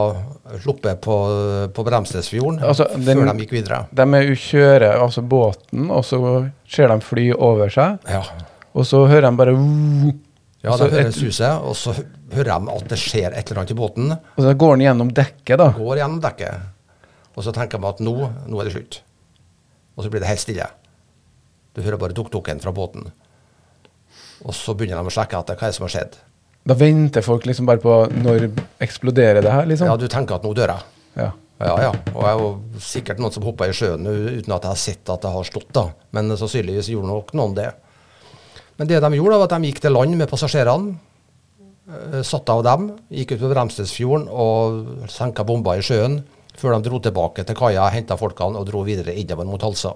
[0.61, 1.17] sluppet på,
[1.73, 3.83] på Bremsnesfjorden altså, før de gikk videre.
[3.97, 6.21] De kjører altså båten, og så
[6.71, 8.21] ser de fly over seg, ja.
[8.77, 9.57] og så hører de bare
[10.61, 11.97] Ja, de hører suset, og så
[12.35, 14.13] hører de at det skjer et eller annet i båten.
[14.37, 15.71] Og så går den gjennom dekket, da?
[15.77, 16.69] Går gjennom dekket.
[17.37, 18.15] Og så tenker de at nå,
[18.51, 19.01] nå er det slutt.
[19.97, 20.67] Og så blir det helt stille.
[21.77, 23.11] Du hører bare dukk-dukken fra båten.
[24.41, 26.19] Og så begynner de å sjekke etter hva som har skjedd.
[26.69, 28.51] Da venter folk liksom bare på når
[28.85, 29.89] eksploderer det her, liksom?
[29.89, 30.91] Ja, du tenker at nå dør jeg.
[31.21, 31.31] Ja.
[31.61, 31.91] Ja, ja.
[32.17, 35.21] Og jeg er sikkert noen som hoppa i sjøen uten at jeg har sett at
[35.25, 35.91] det har stått, da.
[36.17, 37.69] Men sannsynligvis gjorde nok noen det.
[38.81, 40.95] Men det de gjorde, var at de gikk til land med passasjerene.
[41.91, 46.21] Eh, satte av dem, gikk ut på Bremsnesfjorden og senka bomber i sjøen.
[46.61, 49.95] Før de dro tilbake til kaia, henta folkene og dro videre innover mot Halsa.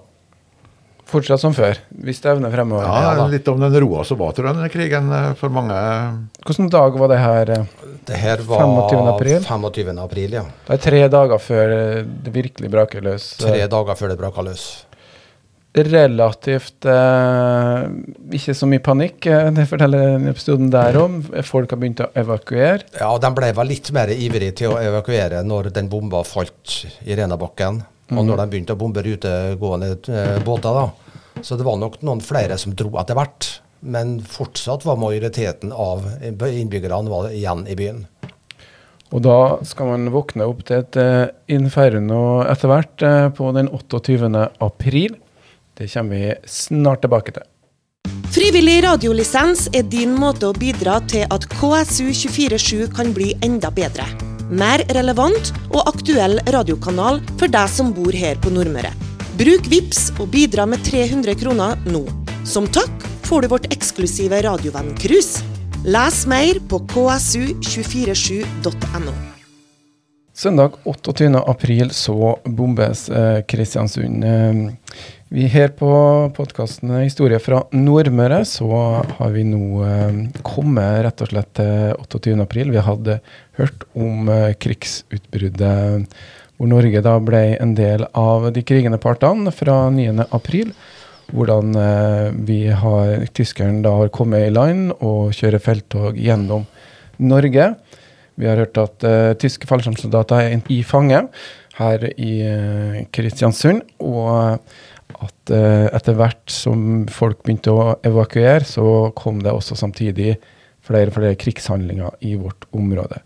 [1.05, 2.87] Fortsatt som før, hvis det evner fremover.
[2.89, 5.77] Ja, ja litt om den roa som var til den krigen eh, for mange.
[6.47, 7.53] Hvilken dag var det her?
[7.59, 9.11] Eh, det her var 25.
[9.13, 9.45] april?
[9.45, 9.93] 25.
[10.01, 10.43] april, ja.
[10.65, 11.77] Det er tre dager før
[12.25, 13.35] det virkelig braker løs?
[13.39, 14.65] Tre dager før det braker løs.
[15.75, 17.81] Relativt eh,
[18.37, 21.17] ikke så mye panikk, det forteller episoden der om.
[21.43, 22.85] Folk har begynt å evakuere?
[22.95, 27.17] Ja, de ble vel litt mer ivrige til å evakuere når den bomba falt i
[27.19, 27.83] Renabakken.
[28.13, 31.41] Og når de begynte å bombe rutegående eh, båter, da.
[31.43, 33.49] Så det var nok noen flere som dro etter hvert.
[33.85, 38.05] Men fortsatt var majoriteten av innbyggerne igjen i byen.
[39.13, 43.69] Og da skal man våkne opp til et uh, inferno etter hvert uh, på den
[43.69, 44.17] 28.
[44.65, 45.19] april.
[45.75, 47.47] Det kommer vi snart tilbake til.
[48.35, 54.07] Frivillig radiolisens er din måte å bidra til at KSU247 kan bli enda bedre
[54.49, 58.91] mer relevant og aktuell radiokanal for deg som bor her på Nordmøre.
[59.39, 62.03] Bruk VIPS og bidra med 300 kroner nå.
[62.47, 62.91] Som takk
[63.25, 65.43] får du vårt eksklusive radiovenn-cruise.
[65.85, 69.34] Les mer på ksu247.no.
[70.35, 71.29] Søndag 28.
[71.47, 74.23] april så bombes eh, Kristiansund.
[74.27, 74.97] Eh,
[75.31, 75.87] vi her på
[76.35, 78.67] podkasten Historie fra Nordmøre så
[79.15, 82.35] har vi nå eh, kommet rett og slett til 28.
[82.43, 82.73] april.
[82.75, 83.15] Vi hadde
[83.61, 86.11] hørt om eh, krigsutbruddet
[86.59, 90.27] hvor Norge da ble en del av de krigende partene fra 9.
[90.35, 90.75] april.
[91.31, 96.67] Hvordan eh, vi har, tyskerne da har kommet i land og kjører felttog gjennom
[97.23, 97.71] Norge.
[98.39, 101.21] Vi har hørt at uh, tyske fallskjermsoldater er i fange
[101.77, 103.83] her i uh, Kristiansund.
[104.03, 104.57] Og
[105.15, 110.35] at uh, etter hvert som folk begynte å evakuere, så kom det også samtidig
[110.85, 113.21] flere og flere krigshandlinger i vårt område.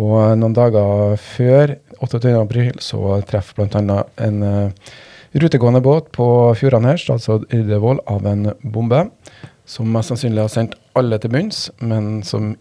[0.00, 4.02] Og noen dager før 28.4 så treffer bl.a.
[4.22, 4.44] en
[5.34, 6.26] rutegående båt på
[6.58, 9.02] fjordene her, statsråd Irdevold, av en bombe.
[9.66, 12.52] Som mest sannsynlig har sendt alle til bunns, men som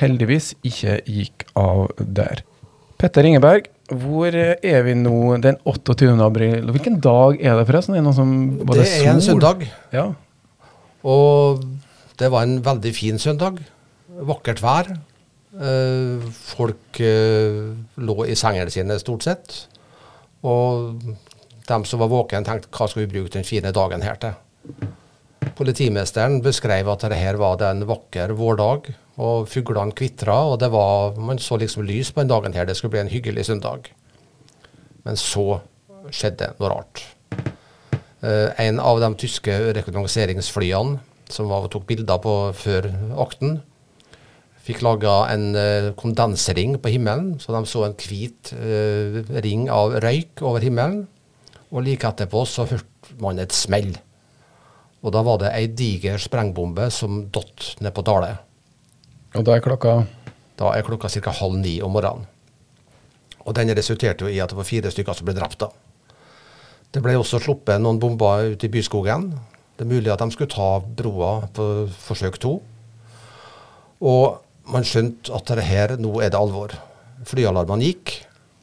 [0.00, 2.42] heldigvis ikke gikk av der.
[3.00, 6.12] Petter Ingeberg, hvor er vi nå den 28.
[6.22, 6.70] april?
[6.74, 7.96] Hvilken dag er det forresten?
[7.98, 8.34] Er det, som,
[8.70, 9.66] det er en søndag.
[9.92, 10.12] Ja.
[11.02, 11.64] Og
[12.20, 13.58] det var en veldig fin søndag.
[14.22, 14.92] Vakkert vær.
[15.52, 19.58] Uh, folk uh, lå i sengene sine stort sett.
[20.46, 21.02] Og
[21.68, 24.38] de som var våkne, tenkte hva skal vi bruke den fine dagen her til?
[25.58, 31.40] Politimesteren beskrev at dette var en vakker vårdag og fuglene kvitra, og det var, man
[31.42, 32.66] så liksom lys på den dagen her.
[32.66, 33.90] Det skulle bli en hyggelig søndag.
[35.04, 35.60] Men så
[36.14, 37.04] skjedde noe rart.
[38.22, 41.00] Uh, en av de tyske rekognoseringsflyene
[41.32, 42.88] som var, tok bilder på før
[43.22, 43.58] akten,
[44.62, 49.98] fikk laga en uh, kondensring på himmelen, så de så en hvit uh, ring av
[50.04, 51.04] røyk over himmelen.
[51.72, 53.94] Og like etterpå så hørte man et smell.
[55.02, 58.36] Og da var det ei diger sprengbombe som datt ned på Dale.
[59.34, 59.96] Og da er klokka?
[60.60, 61.32] Da er klokka ca.
[61.40, 62.28] halv ni om morgenen.
[63.42, 65.58] Og den resulterte jo i at det var fire stykker som ble drept.
[65.58, 65.70] da.
[66.92, 69.32] Det ble også sluppet noen bomber ute i byskogen.
[69.74, 72.60] Det er mulig at de skulle ta broa på forsøk to.
[73.98, 74.38] Og
[74.70, 76.76] man skjønte at det her, nå er det alvor.
[77.26, 78.12] Flyalarmene gikk,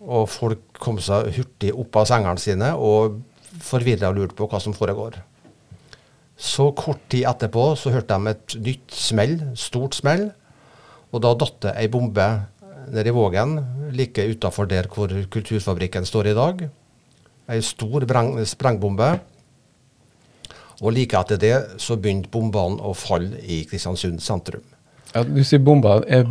[0.06, 3.20] og folk kom seg hurtig opp av sengene sine og
[3.66, 5.18] forvirra lurte på hva som foregår.
[6.40, 10.30] Så kort tid etterpå så hørte de et nytt smell, stort smell.
[11.12, 12.28] Og da datt det ei bombe
[12.90, 13.58] nede i Vågen,
[13.92, 16.64] like utafor der hvor Kulturfabrikken står i dag.
[17.50, 18.06] Ei stor
[18.46, 19.10] sprengbombe.
[20.80, 24.64] Og like etter det så begynte bombene å falle i Kristiansund sentrum.
[25.10, 26.04] Ja, du sier bomber.
[26.08, 26.24] Er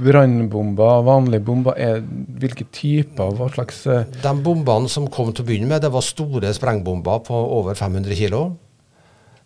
[0.00, 1.76] brannbomber vanlige bomber?
[1.76, 2.00] Er,
[2.40, 3.34] hvilke typer?
[3.36, 4.06] Hva slags uh...
[4.08, 8.16] De bombene som kom til å begynne med, det var store sprengbomber på over 500
[8.16, 8.56] kg.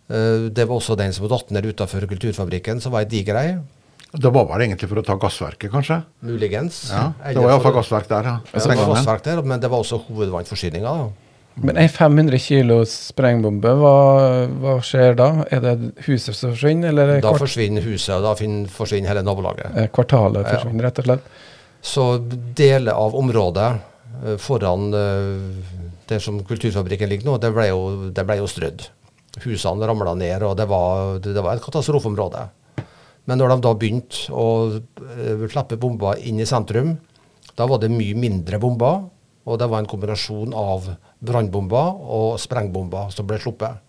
[0.05, 3.49] Uh, det var også den som datt ned utafor Kulturfabrikken, som var ei diger ei.
[4.15, 5.99] Det var vel egentlig for å ta gassverket, kanskje?
[6.23, 6.85] Muligens.
[6.93, 8.29] Ja, det var iallfall gassverk der.
[8.29, 8.35] Ja.
[8.53, 10.93] Det var gassverk der, Men det var også hovedvannforsyninga.
[11.55, 13.95] Men ei 500 kilos sprengbombe, hva,
[14.59, 15.29] hva, skjer da?
[15.55, 15.75] Er det
[16.07, 16.91] huset som forsvinner?
[16.91, 18.33] Eller da forsvinner huset, og da
[18.75, 19.77] forsvinner hele nabolaget.
[19.95, 20.89] Kvartalet forsvinner, ja.
[20.89, 21.29] rett og slett?
[21.85, 22.05] Så
[22.57, 24.89] deler av området uh, foran
[26.09, 27.81] der som Kulturfabrikken ligger nå, det ble jo,
[28.15, 28.87] det ble jo strødd.
[29.43, 32.45] Husene ramla ned, og det var, det var et katastrofeområde.
[33.25, 34.45] Men når de da begynte å
[34.77, 36.93] uh, slippe bomber inn i sentrum,
[37.57, 39.03] da var det mye mindre bomber.
[39.45, 40.87] Og det var en kombinasjon av
[41.21, 43.81] brannbomber og sprengbomber som ble sluppet.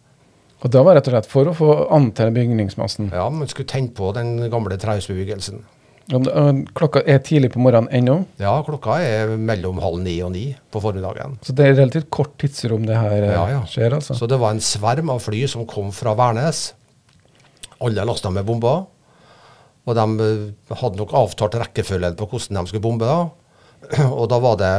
[0.65, 3.09] Og da var rett og slett for å få antenne bygningsmassen?
[3.13, 5.63] Ja, man skulle tenne på den gamle trehusbebyggelsen.
[6.07, 8.21] Klokka er tidlig på morgenen ennå?
[8.39, 11.35] Ja, klokka er mellom halv ni og ni på formiddagen.
[11.43, 13.63] Så det er relativt kort tidsrom det her ja, ja.
[13.67, 13.97] skjer?
[13.99, 14.15] altså?
[14.15, 16.69] Så det var en sverm av fly som kom fra Værnes.
[17.83, 18.87] Alle lasta med bomber.
[19.87, 23.11] Og de eh, hadde nok avtalt rekkefølgen på hvordan de skulle bombe.
[23.11, 24.07] da.
[24.21, 24.73] Og da var det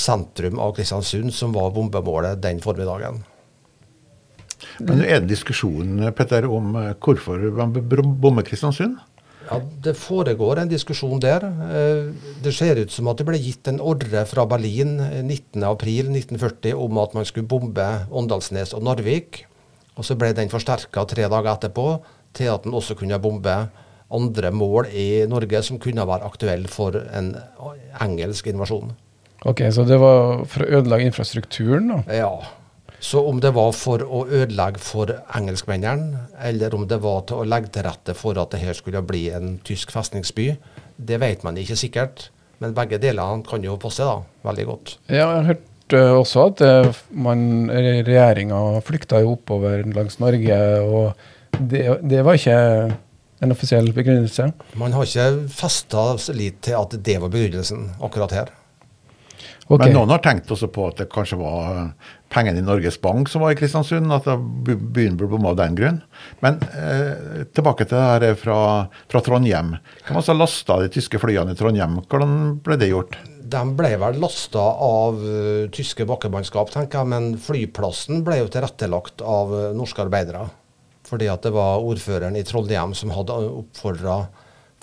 [0.00, 3.20] sentrum av Kristiansund som var bombemålet den formiddagen.
[4.80, 6.72] Men er det en diskusjon Petter, om
[7.04, 8.96] hvorfor man bommer Kristiansund?
[9.50, 11.44] Ja, Det foregår en diskusjon der.
[11.44, 14.96] Eh, det ser ut som at det ble gitt en ordre fra Berlin
[15.28, 19.44] 19.4.1940 eh, om at man skulle bombe Åndalsnes og Narvik.
[19.96, 21.88] Og Så ble den forsterka tre dager etterpå
[22.34, 23.54] til at den også kunne bombe
[24.14, 27.34] andre mål i Norge som kunne være aktuelle for en
[28.02, 28.92] engelsk invasjon.
[29.44, 31.88] Ok, Så det var for å ødelegge infrastrukturen?
[31.88, 32.02] da?
[32.12, 32.63] Ja.
[33.04, 37.48] Så om det var for å ødelegge for engelskmennene, eller om det var til å
[37.48, 40.54] legge til rette for at det her skulle bli en tysk festningsby,
[40.96, 42.30] det vet man ikke sikkert.
[42.64, 44.96] Men begge delene kan jo passe da, veldig godt.
[45.10, 46.64] Ja, jeg har hørt uh, også at
[47.12, 52.58] man, regjeringa flykta jo oppover langs Norge, og det, det var ikke
[53.44, 54.48] en offisiell begrunnelse?
[54.80, 58.54] Man har ikke festa lit til at det var begrunnelsen akkurat her.
[59.64, 59.86] Okay.
[59.86, 63.30] Men noen har tenkt også på at det kanskje var eh, pengene i Norges Bank
[63.30, 64.26] som var i Kristiansund, at
[64.66, 66.00] byen ble bomma av den grunn.
[66.44, 68.58] Men eh, tilbake til det her fra,
[69.10, 69.76] fra Trondheim.
[70.06, 72.00] Hvem altså lasta de tyske flyene i Trondheim?
[72.10, 73.18] Hvordan ble det gjort?
[73.54, 79.20] De ble vel lasta av uh, tyske bakkemannskap, tenker jeg, men flyplassen ble jo tilrettelagt
[79.20, 80.46] av uh, norske arbeidere.
[81.04, 84.22] Fordi at det var ordføreren i Trondheim som hadde oppfordra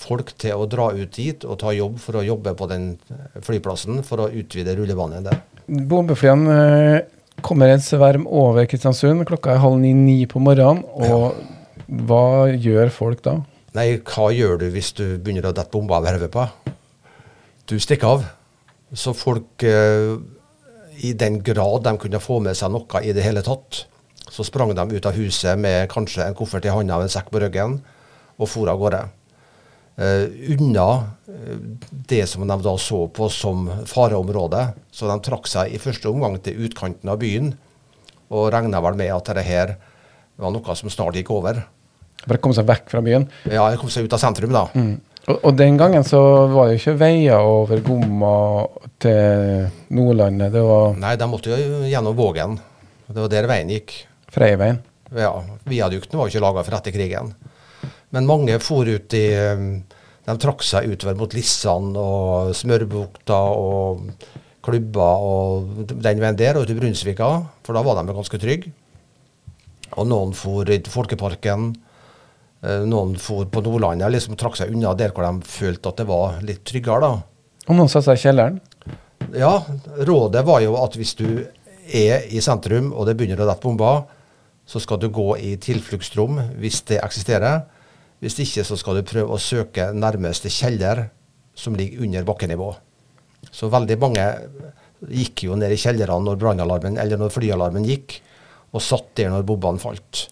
[0.02, 2.94] folk til å dra ut dit og ta jobb for å jobbe på den
[3.46, 5.42] flyplassen for å utvide rullebanen der.
[5.68, 7.02] Bombeflyene eh,
[7.46, 9.26] kommer en sverm over Kristiansund.
[9.30, 10.84] Klokka er halv ni-ni på morgenen.
[10.98, 11.32] Og ja.
[12.08, 13.40] hva gjør folk da?
[13.78, 16.46] Nei, hva gjør du hvis du begynner å dette bomba over hodet på?
[17.72, 18.26] Du stikker av.
[18.92, 20.18] Så folk, eh,
[21.00, 23.86] i den grad de kunne få med seg noe i det hele tatt,
[24.32, 27.32] så sprang de ut av huset med kanskje en koffert i hånda og en sekk
[27.32, 27.80] på ryggen
[28.38, 29.02] og for av gårde.
[30.00, 30.86] Uh, unna
[31.28, 31.58] uh,
[32.10, 34.70] det som de da så på som fareområde.
[34.92, 37.54] Så de trakk seg i første omgang til utkanten av byen,
[38.32, 39.76] og regna vel med at dette her
[40.42, 41.62] var noe som snart gikk over.
[42.26, 43.28] Bare komme seg vekk fra byen?
[43.50, 44.68] Ja, komme seg ut av sentrum, da.
[44.78, 44.96] Mm.
[45.28, 48.36] Og, og, den gangen så var det jo ikke veier over Gomma
[49.02, 50.50] til Nordlandet?
[50.54, 52.58] Det var Nei, de måtte jo gjennom Vågen.
[53.06, 53.94] Det var der veien gikk.
[54.32, 54.80] Freiveien?
[55.14, 55.34] Ja.
[55.68, 57.34] Viadukten var jo ikke laga for etter krigen.
[58.12, 59.68] Men mange for ut i um,
[60.28, 64.04] De trakk seg utover mot Lissan og Smørbukta og
[64.62, 67.30] klubber og den veien der, og til Brunsvika,
[67.66, 68.70] for da var de ganske trygge.
[69.98, 71.72] Og noen for i Folkeparken.
[72.62, 76.08] Eh, noen for på Nordlandet, liksom trakk seg unna der hvor de følte at det
[76.10, 77.02] var litt tryggere.
[77.02, 77.66] da.
[77.68, 78.62] Og noen satte seg i kjelleren?
[79.38, 79.56] Ja,
[80.06, 81.28] rådet var jo at hvis du
[81.92, 84.06] er i sentrum og det begynner å dette bomber,
[84.66, 87.66] så skal du gå i tilfluktsrom hvis det eksisterer.
[88.22, 91.08] Hvis ikke så skal du prøve å søke nærmeste kjeller
[91.58, 92.70] som ligger under bakkenivå.
[93.50, 94.26] Så veldig mange
[95.10, 98.20] gikk jo ned i kjellerne når brannalarmen eller når flyalarmen gikk,
[98.72, 100.28] og satt der når bobbene falt.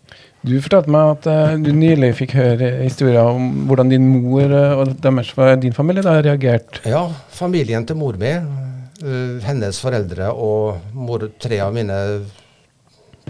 [0.45, 4.77] Du fortalte meg at uh, du nylig fikk høre historier om hvordan din mor uh,
[4.79, 6.85] og deres, din familie da reagerte.
[6.87, 7.03] Ja,
[7.35, 11.99] familien til mor mi, uh, hennes foreldre og mor, tre av mine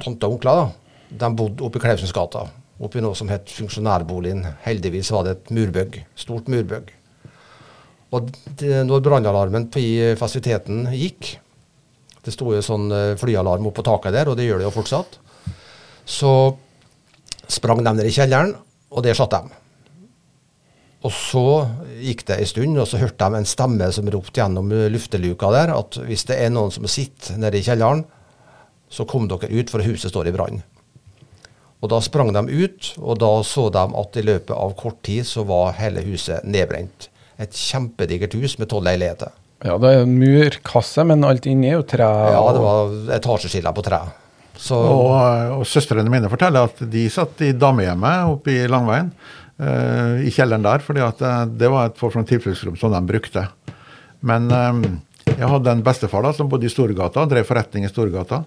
[0.04, 0.70] tanter og onkler,
[1.10, 2.46] de bodde oppe i Klausundsgata
[2.80, 4.46] oppi noe som het funksjonærboligen.
[4.64, 6.00] Heldigvis var det et murbygg.
[6.20, 6.94] Stort murbygg.
[8.16, 9.84] Og det, når brannalarmen på
[10.18, 11.36] fasiliteten gikk
[12.26, 15.14] Det sto jo sånn eh, flyalarm oppå taket der, og det gjør det jo fortsatt.
[16.04, 16.32] Så
[17.48, 18.52] sprang de ned i kjelleren,
[18.92, 19.56] og der satt de.
[21.08, 21.46] Og så
[22.04, 25.72] gikk det en stund, og så hørte de en stemme som ropte gjennom lufteluka der
[25.78, 28.04] at hvis det er noen som sitter nede i kjelleren,
[28.92, 30.60] så kom dere ut, for huset står i brann.
[31.80, 35.28] Og Da sprang de ut, og da så de at i løpet av kort tid
[35.28, 37.08] så var hele huset nedbrent.
[37.40, 39.32] Et kjempedigert hus med tolv leiligheter.
[39.64, 42.08] Ja, det er en murkasse, men alt inni er jo tre.
[42.08, 44.02] Ja, det var etasjeskiller på tre.
[44.60, 45.12] Så, og,
[45.56, 49.14] og søstrene mine forteller at de satt i damehjemmet oppe i Langveien,
[49.64, 53.46] uh, i kjelleren der, fordi at uh, det var et sånn tilfluktsrom som de brukte.
[54.20, 54.84] Men um,
[55.30, 58.44] jeg hadde en bestefar da, som bodde i Storgata, drev forretning i Storgata.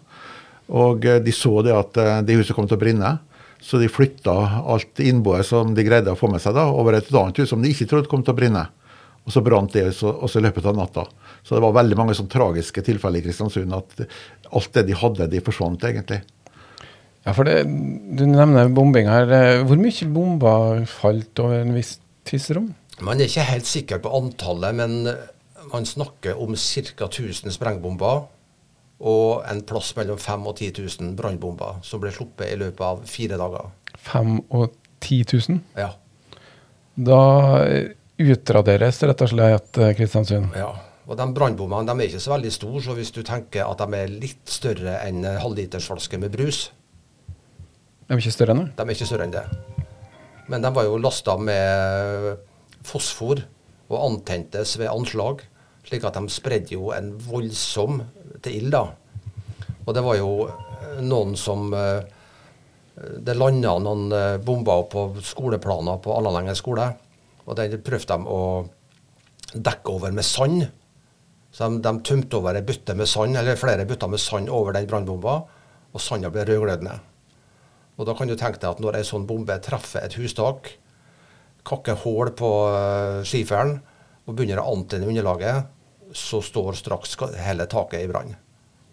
[0.72, 3.16] Og uh, de så det at det huset kom til å brenne.
[3.62, 4.34] Så de flytta
[4.66, 7.62] alt innboet som de greide å få med seg, da, over et annet hus som
[7.62, 8.64] de ikke trodde kom til å brenne.
[9.22, 11.04] Og så brant det også i løpet av natta.
[11.46, 14.02] Så det var veldig mange sånn tragiske tilfeller i Kristiansund at
[14.50, 16.22] alt det de hadde, de forsvant egentlig.
[17.22, 17.62] Ja, for det,
[18.18, 19.30] Du nevner bombing her.
[19.62, 22.72] Hvor mye bomber falt over en viss tidsrom?
[23.02, 25.06] Man er ikke helt sikker på antallet, men
[25.70, 27.06] man snakker om ca.
[27.06, 28.26] 1000 sprengbomber
[29.02, 30.70] og en plass mellom 5000 og 10
[31.02, 33.72] 000 brannbomber som ble sluppet i løpet av fire dager.
[34.06, 35.60] 5000 og 10 000?
[35.78, 35.90] Ja.
[36.94, 37.20] Da
[38.22, 40.54] utraderes rett og slett eh, Kristiansund.
[40.58, 40.70] Ja.
[41.08, 44.12] Og de Brannbommene er ikke så veldig store, så hvis du tenker at de er
[44.12, 46.68] litt større enn halvlitersflaske med brus
[47.26, 48.68] De er ikke større enn det?
[48.78, 49.42] De er ikke større enn det.
[50.52, 52.30] Men de var jo lasta med
[52.86, 53.42] fosfor
[53.90, 55.42] og antentes ved anslag,
[55.86, 58.04] slik at de spredde jo en voldsom
[58.44, 58.74] til ild.
[58.74, 58.84] da.
[59.86, 60.32] Og det var jo
[61.02, 62.02] noen som eh,
[63.24, 66.90] Det landa noen eh, bomber på skoleplaner på Allalengen skole.
[67.46, 68.40] Og den prøvde de å
[69.52, 70.66] dekke over med sand.
[71.52, 74.76] Så de, de tømte over ei bytte med sand, eller flere bytter med sand over
[74.76, 75.40] den brannbomba,
[75.92, 76.94] og sanda ble rødglødende.
[77.98, 80.70] Og da kan du tenke deg at når ei sånn bombe treffer et hustak,
[81.68, 82.50] kakker hull på
[83.28, 83.76] skiferen
[84.26, 85.68] og begynner å antenne underlaget,
[86.16, 88.34] så står straks hele taket i brann.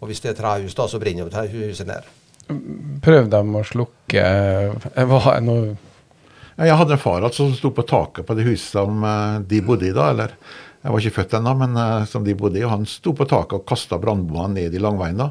[0.00, 2.08] Og hvis det er trehus, da, så brenner jo huset ned.
[3.04, 5.76] Prøvde de å slukke eh, Hva er noe
[6.60, 9.88] jeg hadde en far som sto på taket på det huset som eh, de bodde
[9.88, 10.10] i da.
[10.12, 10.34] eller
[10.82, 12.64] Jeg var ikke født ennå, men uh, som de bodde i.
[12.68, 15.20] Han sto på taket og kasta brannbommene ned i langveien.
[15.20, 15.30] da.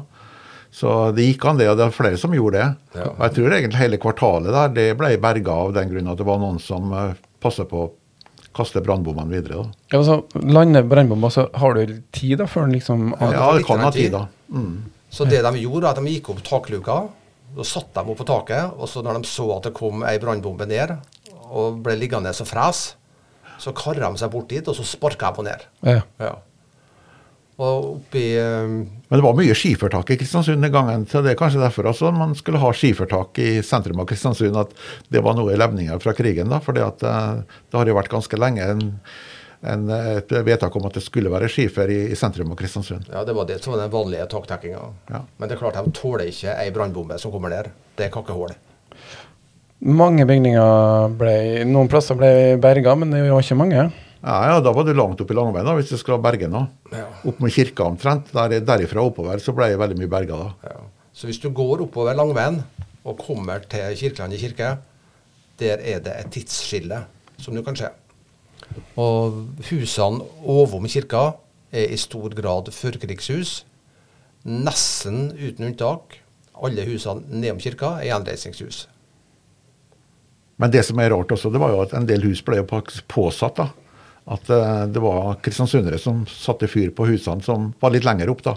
[0.70, 1.68] Så det gikk an, det.
[1.70, 3.00] Og det var flere som gjorde det.
[3.00, 3.08] Ja.
[3.10, 6.28] Og jeg tror egentlig hele kvartalet der det ble berga av den grunn at det
[6.28, 6.94] var noen som
[7.42, 7.88] passa på
[8.56, 9.62] kaste brannbommene videre.
[9.62, 9.86] da.
[9.92, 13.82] Ja, altså, Lander brannbomma, så har du tid da før den liksom Ja, det kan
[13.84, 14.26] ha tid, da.
[14.48, 14.90] Mm.
[15.10, 17.00] Så det de gjorde, at de gikk opp takluka.
[17.56, 20.20] Og satte de opp på taket, og så når de så at det kom ei
[20.22, 20.92] brannbombe ned,
[21.50, 22.94] og ble liggende og frese.
[23.60, 25.64] Så karra de seg bort dit, og så sparka jeg på ned.
[25.84, 26.00] Ja.
[26.22, 26.36] ja.
[27.60, 31.04] Og oppi um, Men det var mye skifertak i Kristiansund den gangen.
[31.06, 34.56] så Det er kanskje derfor også man skulle ha skifertak i sentrum av Kristiansund.
[34.56, 34.72] At
[35.12, 36.48] det var noe i levninger fra krigen.
[36.48, 38.82] da, for det, eh, det har jo vært ganske lenge en,
[39.60, 43.10] en, et vedtak om at det skulle være skifer i, i sentrum av Kristiansund.
[43.12, 44.84] Ja, det var det som var den vanlige taktekkinga.
[45.10, 45.24] Ja.
[45.36, 47.74] Men det er klart de tåler ikke ei brannbombe som kommer der.
[47.98, 48.56] Det er kakkehull.
[49.80, 53.90] Mange bygninger ble Noen plasser ble berga, men det var ikke mange.
[54.20, 56.68] Ja, ja, Da var du langt opp i Langveien da, hvis du skulle berge noe.
[56.92, 57.06] Ja.
[57.24, 58.28] Opp med kirka omtrent.
[58.36, 60.50] Der, derifra oppover så ble det veldig mye berga da.
[60.68, 60.82] Ja.
[61.16, 62.60] Så hvis du går oppover Langveien
[63.00, 64.74] og kommer til Kirkeland kirke,
[65.60, 67.02] der er det et tidsskille
[67.40, 67.88] som du kan se.
[69.00, 71.32] Og husene ovom kirka
[71.72, 73.62] er i stor grad førkrigshus.
[74.44, 76.20] Nesten uten unntak.
[76.60, 78.84] Alle husene nedom kirka er gjenreisningshus.
[80.60, 82.60] Men det som er rart også, det var jo at en del hus ble
[83.08, 83.56] påsatt.
[83.56, 83.70] da,
[84.30, 88.44] At uh, det var kristiansundere som satte fyr på husene som var litt lenger opp.
[88.44, 88.56] da.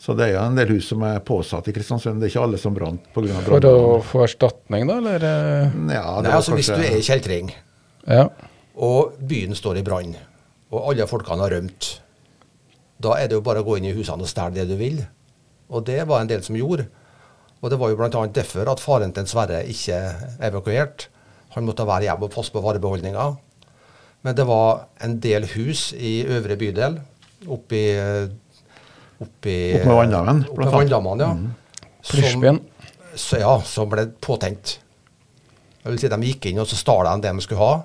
[0.00, 2.18] Så det er jo en del hus som er påsatt i Kristiansund.
[2.20, 3.28] Det er ikke alle som brant pga.
[3.28, 3.44] brann.
[3.46, 5.26] For å få erstatning, da, eller?
[5.94, 6.56] Ja, Nei, altså kanskje...
[6.58, 7.52] Hvis du er i kjeltring,
[8.10, 8.26] ja.
[8.74, 10.16] og byen står i brann,
[10.74, 11.88] og alle folkene har rømt,
[13.04, 15.00] da er det jo bare å gå inn i husene og stjele det du vil.
[15.72, 16.88] Og det var en del som gjorde.
[17.64, 18.26] Og det var jo bl.a.
[18.28, 19.98] derfor at faren til Sverre ikke
[20.44, 21.08] evakuerte.
[21.54, 23.28] Han måtte være hjemme og passe på varebeholdninga.
[24.24, 26.96] Men det var en del hus i øvre bydel
[27.52, 27.82] oppi
[29.22, 30.40] Oppi Opp med Vanndammen?
[31.20, 31.32] Ja.
[31.32, 31.52] Mm.
[32.02, 32.58] Som,
[33.14, 34.78] så, ja, som ble påtent.
[35.84, 37.76] Jeg vil si De gikk inn og så stal de det de skulle ha.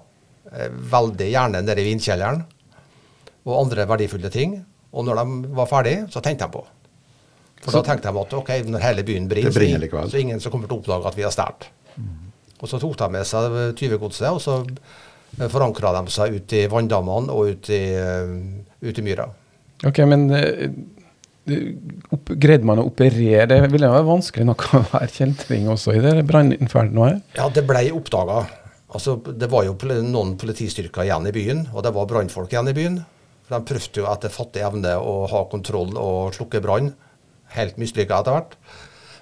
[0.50, 2.42] Eh, veldig gjerne nede i vinkjelleren.
[3.46, 4.58] Og andre verdifulle ting.
[4.90, 6.64] Og når de var ferdig, så tenkte de på.
[7.60, 10.52] For så, da tenkte de at ok, når hele byen brenner, så, så ingen som
[10.54, 11.70] kommer til å oppdage at vi har stjålet.
[12.00, 12.18] Mm.
[12.60, 14.62] Og så tok de med seg tyvegodset, og så
[15.52, 17.84] forankra de seg ut i vanndammene og ut i,
[18.86, 19.28] ut i myra.
[19.88, 20.28] Ok, men
[22.14, 23.48] opp, greide man å operere?
[23.50, 27.24] Det ville være vanskelig nok å være kjeltring også i det branninfernoet?
[27.38, 28.44] Ja, det ble oppdaga.
[28.90, 32.78] Altså, det var jo noen politistyrker igjen i byen, og det var brannfolk igjen i
[32.78, 33.02] byen.
[33.46, 36.94] For De prøvde jo etter fattig evne å ha kontroll og slukke brann.
[37.56, 38.56] Helt mislykka etter hvert.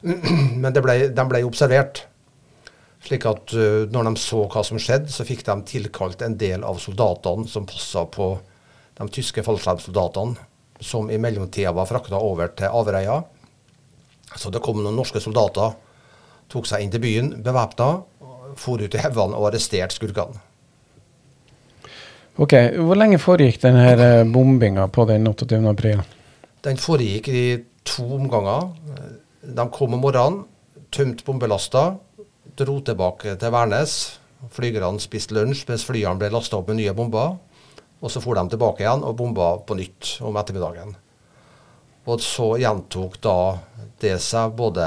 [0.62, 2.06] Men ble, de ble observert.
[3.08, 6.66] Slik at uh, når de så hva som skjedde, så fikk de tilkalt en del
[6.68, 8.34] av soldatene som passa på
[8.98, 10.36] de tyske fallskjermsoldatene
[10.84, 13.22] som i mellomtida var frakta over til Averøya.
[14.38, 15.74] Så det kom noen norske soldater,
[16.52, 17.88] tok seg inn til byen bevæpna,
[18.58, 20.44] for ut i haugene og arresterte skurkene.
[22.38, 25.58] Ok, Hvor lenge foregikk denne eh, bombinga på den 28.
[25.72, 26.04] april?
[26.66, 27.46] Den foregikk i
[27.88, 28.68] to omganger.
[29.42, 30.44] De kom om morgenen,
[30.94, 31.96] tømte bombelasta,
[32.58, 33.98] dro tilbake til Værnes.
[34.54, 37.38] Flygerne spiste lunsj mens flyene ble lasta opp med nye bomber.
[38.02, 40.96] Og så for de tilbake igjen og bomba på nytt om ettermiddagen.
[42.08, 43.38] Og så gjentok da
[44.02, 44.86] det seg både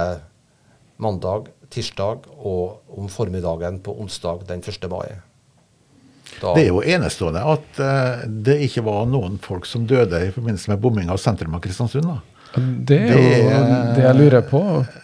[1.03, 4.87] mandag, tirsdag og om formiddagen på onsdag den 1.
[4.91, 5.19] mai.
[6.41, 10.33] Da det er jo enestående at uh, det ikke var noen folk som døde i
[10.33, 12.07] forbindelse med bombinga av sentrum av Kristiansund.
[12.07, 12.21] da.
[12.57, 13.51] Det er jo
[13.95, 14.61] det jeg lurer på.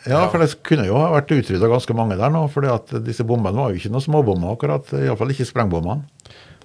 [0.09, 2.43] Ja, for det kunne jo ha vært utrydda ganske mange der nå.
[2.51, 2.67] For
[3.07, 4.91] disse bombene var jo ikke noen småbomber, akkurat.
[4.99, 6.03] Iallfall ikke sprengbombene.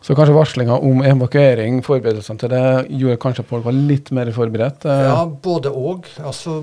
[0.01, 2.63] Så kanskje varslinga om evakuering, forberedelsene til det,
[3.03, 4.87] gjorde kanskje at folk var litt mer forberedt?
[4.89, 5.03] Eh?
[5.11, 6.09] Ja, både og.
[6.25, 6.57] Altså,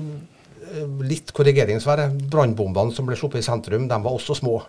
[1.07, 2.09] litt korrigering, Sverre.
[2.11, 4.59] Brannbombene som ble sluppet i sentrum, de var også små.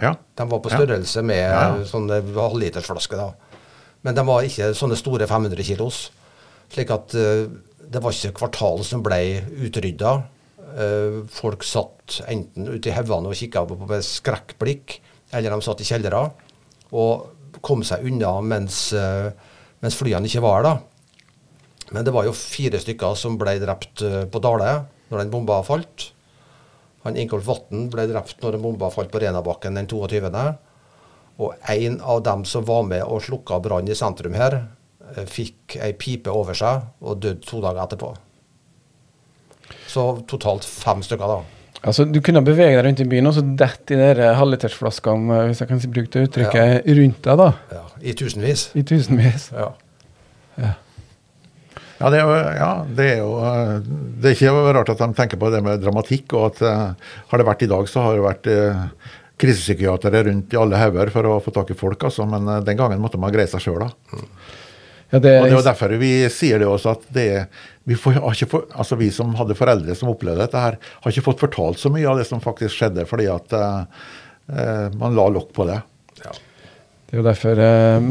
[0.00, 0.14] Ja.
[0.16, 1.68] De var på størrelse med ja.
[1.86, 3.20] sånne halvlitersflasker.
[3.20, 3.60] da.
[4.04, 6.06] Men de var ikke sånne store 500 kilos.
[6.72, 7.44] Slik at uh,
[7.90, 9.20] det var ikke kvartalet som ble
[9.66, 10.14] utrydda.
[10.74, 14.98] Uh, folk satt enten ute i haugene og kikka på med skrekkblikk,
[15.34, 16.26] eller de satt i kjellere.
[16.94, 17.30] Og
[17.64, 19.30] kom seg unna mens, eh,
[19.82, 20.82] mens flyene ikke var der.
[21.92, 25.60] Men det var jo fire stykker som ble drept eh, på Dale når den bomba
[25.66, 26.10] falt.
[27.04, 30.30] Han Ingolf Vatn ble drept når en bomba falt på Renabakken den 22.
[31.44, 34.64] Og en av dem som var med og slukka brann i sentrum her, eh,
[35.30, 38.12] fikk ei pipe over seg og døde to dager etterpå.
[39.90, 41.64] Så totalt fem stykker, da.
[41.84, 45.60] Altså, Du kunne bevege deg rundt i byen og så dette i de halvlitersflaskene hvis
[45.60, 46.96] jeg kan bruke det uttrykket, ja.
[47.00, 47.42] rundt deg.
[47.42, 47.50] da.
[47.76, 48.70] Ja, I tusenvis.
[48.74, 49.50] I tusenvis.
[49.52, 49.68] Ja.
[50.62, 50.72] ja.
[52.02, 53.28] Ja det, er jo, ja, det er jo
[54.18, 56.34] Det er ikke rart at de tenker på det med dramatikk.
[56.34, 58.82] og at uh, Har det vært i dag, så har det vært uh,
[59.40, 62.04] krisepsykiatere rundt i alle hauger for å få tak i folk.
[62.08, 63.86] altså, Men uh, den gangen måtte man greie seg sjøl.
[64.12, 64.26] Mm.
[65.12, 67.28] Ja, det, og det er derfor vi sier det også, at det,
[67.86, 68.18] vi, får,
[68.50, 71.92] for, altså vi, som hadde foreldre som opplevde dette, her, har ikke fått fortalt så
[71.92, 73.84] mye av det som faktisk skjedde, fordi at uh,
[74.98, 75.78] man la lokk på det.
[76.24, 76.34] Ja.
[77.04, 78.06] Det er jo derfor uh,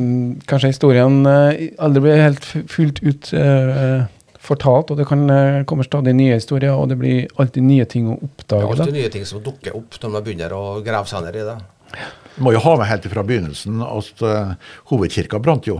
[0.49, 1.51] kanskje historien uh,
[1.83, 3.33] aldri blir helt fullt ut
[4.43, 5.23] fortalt, og det kan
[5.69, 8.59] komme stadig nye historier, og det blir alltid nye ting å oppdage.
[8.59, 11.37] Det er alltid nye ting som dukker opp når man begynner å grave seg ned
[11.39, 11.55] i det.
[12.33, 14.23] Vi må jo ha med helt fra begynnelsen at
[14.91, 15.77] hovedkirka brant jo.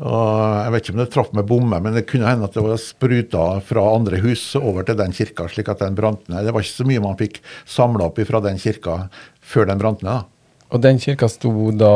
[0.00, 2.62] Og jeg vet ikke om det traff med bomme, men det kunne hende at det
[2.64, 6.46] var spruta fra andre hus over til den kirka, slik at den brant ned.
[6.46, 9.02] Det var ikke så mye man fikk samla opp fra den kirka
[9.44, 10.22] før den brant ned.
[10.22, 10.40] da.
[10.70, 11.92] Og den kirka sto da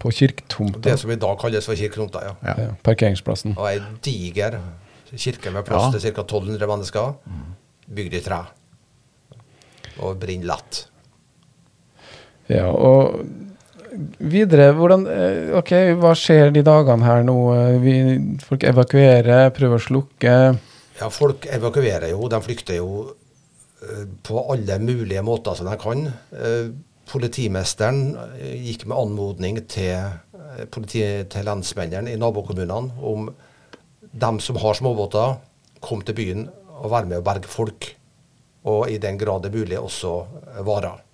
[0.00, 0.80] på kirketomta?
[0.88, 2.34] Det som i dag kalles for kirketomta, ja.
[2.48, 2.56] ja.
[2.64, 3.54] ja parkeringsplassen.
[3.54, 4.58] Og ei diger
[5.12, 6.00] kirke med plass ja.
[6.00, 6.24] til ca.
[6.24, 7.12] 1200 mennesker,
[7.98, 8.42] bygd i tre.
[10.02, 10.86] Og brenner lett.
[12.50, 13.20] Ja, og
[14.18, 17.36] videre, hvordan, eh, ok, hva skjer de dagene her nå?
[17.54, 17.94] Eh, vi,
[18.44, 20.34] folk evakuerer, prøver å slukke.
[21.00, 22.28] Ja, folk evakuerer jo.
[22.32, 26.06] De flykter jo uh, på alle mulige måter som de kan.
[27.06, 30.16] Politimesteren gikk med anmodning til,
[30.72, 33.28] politi, til lensmennene i nabokommunene om
[34.16, 35.36] dem som har småbåter,
[35.84, 36.48] kom til byen
[36.80, 37.92] og være med å berge folk.
[38.66, 40.16] Og i den grad det er mulig også
[40.66, 41.04] varer.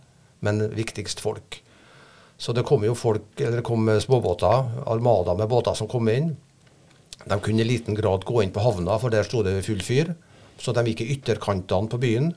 [0.47, 1.61] Men viktigst folk.
[2.43, 6.32] Så det kom jo folk, eller det kom småbåter, armada med båter som kom inn.
[7.22, 10.11] De kunne i liten grad gå inn på havna, for der sto det full fyr.
[10.59, 12.32] Så de gikk i ytterkantene på byen.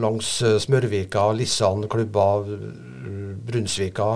[0.00, 2.40] Langs eh, Smørvika, Lissan, Klubba,
[3.50, 4.08] Brunsvika,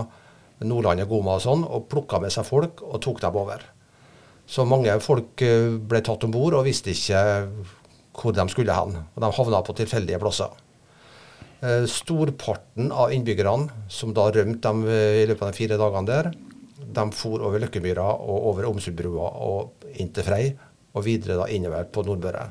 [0.65, 3.69] Nordlandet, Goma og sånn, og plukka med seg folk og tok dem over.
[4.49, 7.23] Så mange folk eh, ble tatt om bord og visste ikke
[8.17, 8.97] hvor de skulle hen.
[9.13, 10.57] Og de havna på tilfeldige plasser.
[11.63, 16.33] Eh, storparten av innbyggerne som da rømte dem i løpet av de fire dagene der,
[16.93, 20.49] de for over Løkkemyra og over Omsundbrua og inn til Frei,
[20.93, 22.49] og videre da innover på Nordmøre.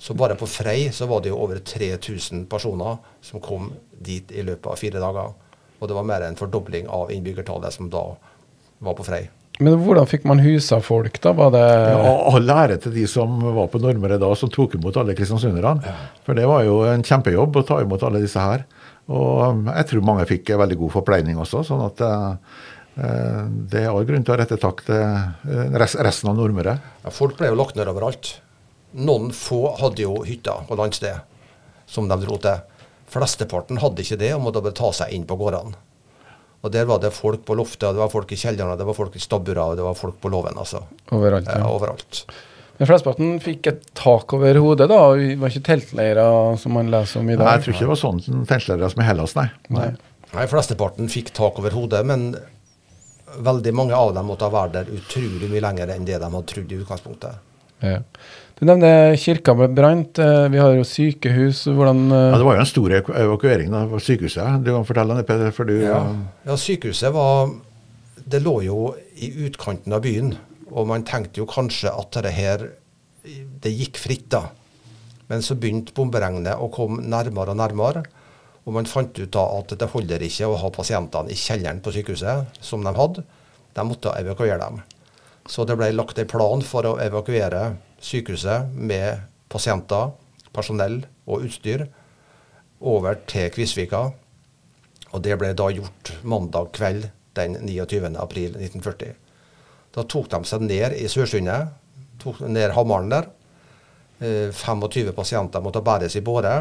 [0.00, 4.46] Så bare på Frei så var det jo over 3000 personer som kom dit i
[4.46, 5.34] løpet av fire dager.
[5.78, 8.06] Og det var mer en fordobling av innbyggertallet som da
[8.80, 9.26] var på Frei.
[9.58, 11.32] Men hvordan fikk man husa folk, da?
[11.34, 14.96] Var det ja, All ære til de som var på Nordmøre da, som tok imot
[15.00, 15.82] alle kristiansunderne.
[15.82, 15.94] Ja.
[16.26, 18.66] For det var jo en kjempejobb å ta imot alle disse her.
[19.08, 21.64] Og jeg tror mange fikk veldig god forpleining også.
[21.66, 22.58] sånn at eh,
[23.72, 26.76] det er all grunn til å rette takk til eh, resten av Nordmøre.
[27.06, 28.36] Ja, folk ble jo lagt ned overalt.
[28.98, 31.24] Noen få hadde jo hytter og landsted
[31.88, 32.62] som de dro til.
[33.08, 35.76] Flesteparten hadde ikke det og måtte bare ta seg inn på gårdene.
[36.66, 39.14] Og der var det folk på loftet, det var folk i kjellerne, det var folk
[39.14, 40.58] i stabburer, og det var folk på låven.
[40.58, 40.82] Altså.
[41.14, 41.46] Overalt.
[41.46, 41.60] Ja.
[41.60, 42.24] Eh, overalt.
[42.78, 44.98] Men flesteparten fikk et tak over hodet, da?
[45.18, 47.44] Det var ikke teltleirer som man leser om i dag?
[47.46, 49.48] Nei, jeg tror ikke det var sånne teltleirer som i Hellas, nei.
[49.74, 49.88] nei.
[50.34, 52.30] Nei, Flesteparten fikk tak over hodet, men
[53.38, 56.48] veldig mange av dem måtte ha vært der utrolig mye lenger enn det de hadde
[56.52, 57.44] trodd i utgangspunktet.
[57.84, 57.98] Ja.
[58.58, 60.18] Du nevner kirka ble brent.
[60.18, 61.62] Eh, vi har jo sykehus.
[61.70, 64.64] Hvordan eh, ja, Det var jo en stor evakuering av sykehuset.
[64.66, 65.54] Du kan fortelle det, Peder.
[65.54, 66.00] For du, ja.
[66.48, 67.54] ja, sykehuset var
[68.28, 68.80] Det lå jo
[69.14, 70.34] i utkanten av byen.
[70.74, 72.66] Og man tenkte jo kanskje at det her
[73.22, 74.48] Det gikk fritt, da.
[75.30, 78.06] Men så begynte bomberegnet å komme nærmere og nærmere.
[78.66, 81.94] Og man fant ut da at det holder ikke å ha pasientene i kjelleren på
[81.94, 83.22] sykehuset, som de hadde.
[83.76, 84.80] De måtte evakuere dem.
[85.48, 90.12] Så det ble lagt en plan for å evakuere sykehuset med pasienter,
[90.54, 91.86] personell og utstyr
[92.80, 94.08] over til Kvisvika.
[95.12, 99.14] Og det ble da gjort mandag kveld den 29.4.1940.
[99.94, 101.72] Da tok de seg ned i Sørsundet,
[102.22, 103.30] tok ned Hamaren der.
[104.18, 106.54] 25 eh, pasienter måtte bæres i båre.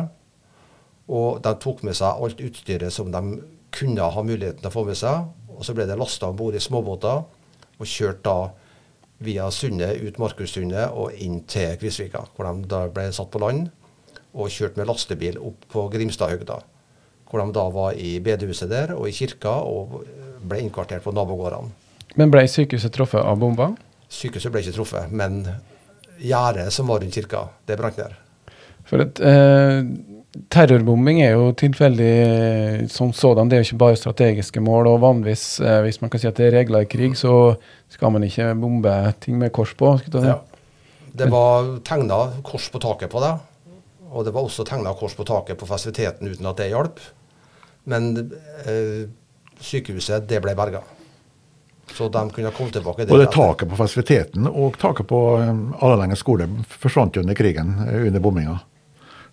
[1.08, 3.42] Og de tok med seg alt utstyret som de
[3.74, 5.28] kunne ha muligheten til å få med seg.
[5.58, 7.24] Og så ble det lasta om bord i småbåter
[7.78, 8.38] og kjørt da
[9.24, 13.68] via Sundet, ut Markussundet og inn til Kvisvika, hvor de da ble satt på land
[14.38, 16.60] og kjørt med lastebil opp på Grimstadhøgda.
[17.28, 20.04] Hvor de da var i bedehuset der og i kirka og
[20.48, 21.74] ble innkvartert på nabogårdene.
[22.18, 23.72] Men ble sykehuset truffet av bomba?
[24.10, 25.42] Sykehuset ble ikke truffet, men
[26.24, 28.16] gjerdet som var rundt kirka, det brant ned.
[28.88, 29.84] For at, eh,
[30.54, 33.50] terrorbombing er jo tilfeldig som sådan.
[33.50, 34.90] Det er jo ikke bare strategiske mål.
[34.92, 37.56] Og vanligvis, eh, hvis man kan si at det er regler i krig, så
[37.90, 39.98] skal man ikke bombe ting med kors på.
[40.14, 40.40] Ja.
[41.18, 43.34] Det var tegna kors på taket på det.
[44.12, 47.02] Og det var også tegna kors på taket på fasiliteten uten at det hjalp.
[47.84, 48.14] Men
[48.66, 49.08] eh,
[49.60, 50.84] sykehuset, det ble berga.
[51.94, 53.06] Så de kunne komme tilbake.
[53.06, 57.78] Det Både taket på fasiliteten og taket på um, Alelengen skole forsvant jo under krigen,
[57.88, 58.58] eh, under bomminga.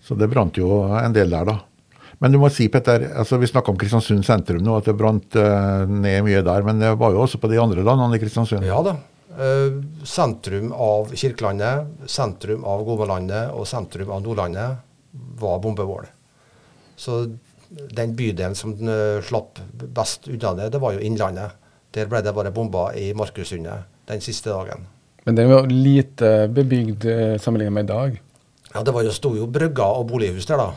[0.04, 1.60] Så det brant jo en del der, da.
[2.20, 5.36] Men du må si, Petter, altså vi snakka om Kristiansund sentrum nå, at det brant
[5.40, 6.66] uh, ned mye der.
[6.66, 8.66] Men det var jo også på de andre landene i Kristiansund?
[8.68, 8.94] Ja da.
[9.34, 14.78] Uh, sentrum av Kirkelandet, sentrum av Gomalandet og sentrum av Nordlandet
[15.40, 16.06] var bombemål.
[16.96, 17.24] Så
[17.68, 19.58] den bydelen som den slapp
[19.96, 21.56] best unna det, det var jo Innlandet.
[21.94, 24.86] Der ble det bare bomba i Markussundet den siste dagen.
[25.24, 27.06] Men den var lite bebygd
[27.42, 28.20] sammenlignet med i dag?
[28.74, 30.72] Ja, det var jo, sto jo brygger og bolighus der, da.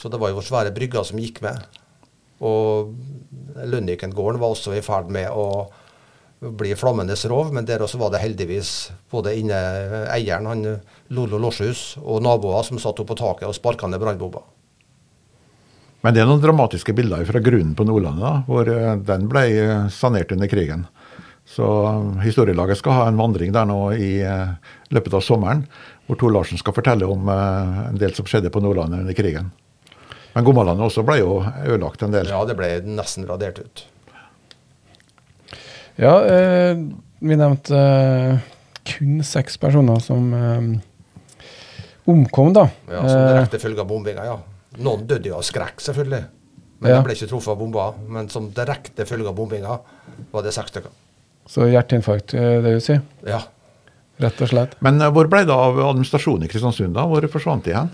[0.00, 1.60] Så det var jo svære brygger som gikk med.
[2.42, 2.94] Og
[3.68, 5.68] Lønnikengården var også i ferd med å
[6.42, 8.72] bli flammendes rov, men der også var det heldigvis
[9.12, 9.58] både inne
[10.10, 10.64] eieren, han
[11.14, 14.42] Lolo Loshus, og naboer som satt oppå på taket og sparka ned brannbomber.
[16.02, 19.44] Men det er noen dramatiske bilder fra grunnen på Nordlandet, da, hvor eh, den ble
[19.94, 20.88] sanert under krigen.
[21.46, 21.66] Så
[22.22, 24.54] Historielaget skal ha en vandring der nå i uh,
[24.94, 25.64] løpet av sommeren,
[26.06, 29.52] hvor Tor Larsen skal fortelle om uh, en del som skjedde på Nordlandet under krigen.
[30.32, 32.30] Men Gommalandet også ble jo ødelagt en del.
[32.32, 33.84] Ja, det ble nesten radert ut.
[36.00, 36.78] Ja, eh,
[37.20, 38.38] vi nevnte eh,
[38.88, 41.50] kun seks personer som eh,
[42.08, 42.64] omkom, da.
[42.88, 44.38] Ja, Som direkte følge av bombinga, ja.
[44.82, 46.22] Noen døde jo av skrekk, selvfølgelig.
[46.82, 46.98] Men ja.
[46.98, 47.90] de ble ikke truffet av bomba.
[48.10, 49.76] Men som direkte følge av bombinga
[50.32, 50.94] var det seks stykker.
[51.52, 52.96] Så hjerteinfarkt, eh, det vil si?
[53.28, 53.42] Ja.
[54.22, 54.76] Rett og slett.
[54.84, 56.94] Men uh, hvor ble det av administrasjonen i Kristiansund?
[56.96, 57.06] da?
[57.10, 57.90] Hvor forsvant de hen?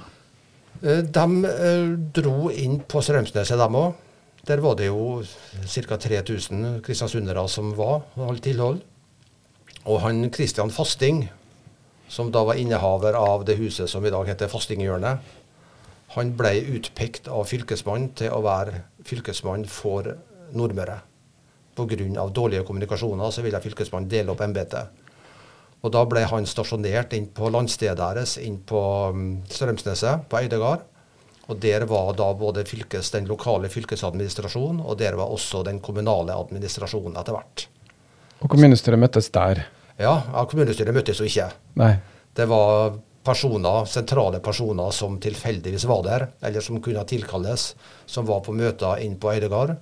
[0.82, 4.04] Uh, de uh, dro inn på Strømsneset, dem òg.
[4.48, 5.98] Der var det jo ca.
[6.00, 8.78] 3000 kristiansundere som var og holdt tilhold.
[9.88, 11.26] Og han Kristian Fasting,
[12.08, 15.34] som da var innehaver av det huset som i dag heter Fastinghjørnet,
[16.14, 20.08] han ble utpekt av fylkesmannen til å være fylkesmann for
[20.56, 21.02] Nordmøre
[21.76, 22.26] pga.
[22.32, 24.97] dårlige kommunikasjoner så ville fylkesmannen dele opp embetet.
[25.86, 28.80] Og da ble han stasjonert inn på landstedet deres, inn på
[29.14, 30.82] um, Strømsneset, på Eidegard.
[31.48, 36.34] Og der var da både fylkes, den lokale fylkesadministrasjonen, og der var også den kommunale
[36.36, 37.68] administrasjonen etter hvert.
[38.42, 39.64] Og kommunestyret møttes der?
[39.98, 41.48] Ja, ja kommunestyret møttes jo ikke.
[41.80, 41.94] Nei.
[42.36, 42.98] Det var
[43.28, 47.72] personer, sentrale personer som tilfeldigvis var der, eller som kunne tilkalles,
[48.06, 49.76] som var på møter inn på Eidegard.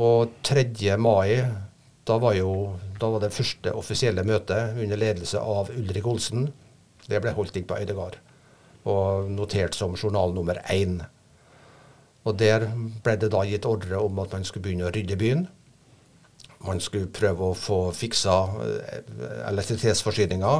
[0.00, 0.64] Og 3.
[1.02, 1.40] mai,
[2.08, 6.48] da var, jo, da var det første offisielle møtet under ledelse av Ulrik Olsen.
[7.06, 8.18] Det ble holdt inn på Øydegard
[8.88, 11.02] og notert som journal nummer én.
[12.24, 12.66] Og Der
[13.04, 15.46] ble det da gitt ordre om at man skulle begynne å rydde byen.
[16.64, 20.52] Man skulle prøve å få fiksa eh, elektrisitetsforsyninga.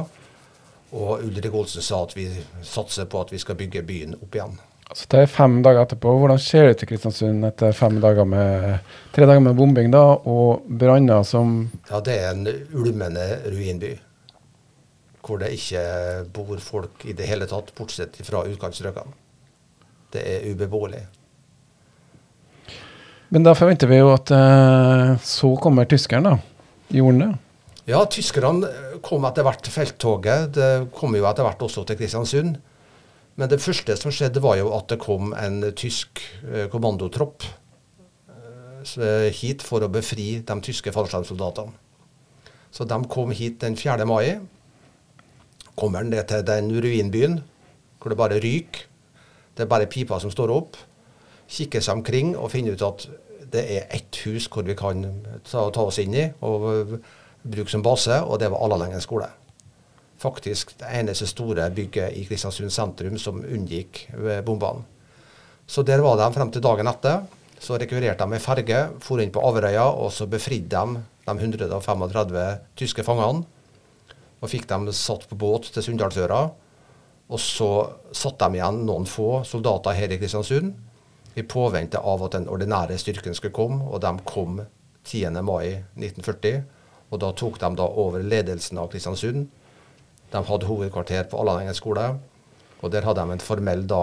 [0.91, 2.25] Og Ulrik Olsen sa at vi
[2.65, 4.57] satser på at vi skal bygge byen opp igjen.
[4.91, 6.13] Altså det er fem dager etterpå.
[6.19, 10.01] Hvordan ser det ut i Kristiansund etter fem dager med, tre dager med bombing da,
[10.27, 11.53] og branner som
[11.87, 13.93] Ja, det er en ulmende ruinby.
[15.23, 15.83] Hvor det ikke
[16.35, 19.15] bor folk i det hele tatt, bortsett fra utkantstrøkene.
[20.11, 21.05] Det er ubeboelig.
[23.31, 26.33] Men da forventer vi jo at eh, så kommer tyskeren, da.
[26.91, 27.29] Gjorde han det?
[27.93, 28.67] Ja, tyskerne
[29.05, 30.51] kom etter hvert til felttoget.
[30.59, 32.59] Det kom jo etter hvert også til Kristiansund.
[33.39, 39.29] Men det første som skjedde, var jo at det kom en tysk eh, kommandotropp eh,
[39.37, 41.71] hit for å befri de tyske fallskjermsoldatene.
[42.71, 44.05] Så de kom hit den 4.
[44.07, 44.39] mai.
[45.75, 47.41] Kommer ned til den ruinbyen
[47.99, 48.87] hvor det bare ryker.
[49.55, 50.77] Det er bare pipa som står opp.
[51.51, 53.09] Kikker seg omkring og finner ut at
[53.51, 55.03] det er ett hus hvor vi kan
[55.43, 56.97] ta, ta oss inn i og eh,
[57.41, 59.27] bruke som base, og det var Allalengen skole
[60.21, 64.05] faktisk det eneste store bygget i Kristiansund sentrum som unngikk
[64.45, 64.85] bombene.
[65.65, 67.23] Så der var de frem til dagen etter.
[67.61, 72.45] Så rekvirerte de med ferge, for inn på Averøya, og så befridde de de 135
[72.75, 73.45] tyske fangene.
[74.41, 76.41] Og fikk dem satt på båt til Sunndalsøra.
[77.31, 77.69] Og så
[78.11, 80.73] satte de igjen noen få soldater her i Kristiansund
[81.39, 84.59] i påvente av at den ordinære styrken skulle komme, og de kom
[85.05, 85.29] 10.
[85.45, 86.65] mai 1940.
[87.11, 89.47] Og da tok de da over ledelsen av Kristiansund
[90.31, 92.07] de hadde hovedkvarter på Allanengen skole.
[92.81, 94.01] Og der hadde de en formell da,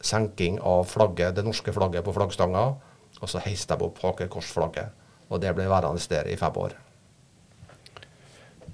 [0.00, 2.66] senking av flagget, det norske flagget på flaggstanga.
[3.20, 4.92] Og så heiste de opp hakekorsflagget.
[5.28, 6.76] Og det ble værende der i fem år.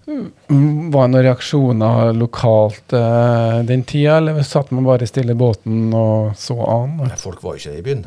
[0.02, 5.38] Mm, var det noen reaksjoner lokalt eh, den tida, eller satt man bare stille i
[5.38, 6.98] båten og så an?
[7.20, 8.02] Folk var jo ikke i byen.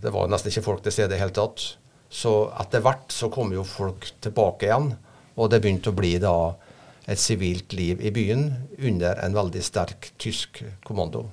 [0.00, 1.66] Det var nesten ikke folk til stede i det hele tatt.
[2.08, 4.94] Så etter hvert så kom jo folk tilbake igjen,
[5.36, 6.34] og det begynte å bli da
[7.08, 8.50] et sivilt liv i byen
[8.84, 11.26] under en veldig sterk tysk kommando.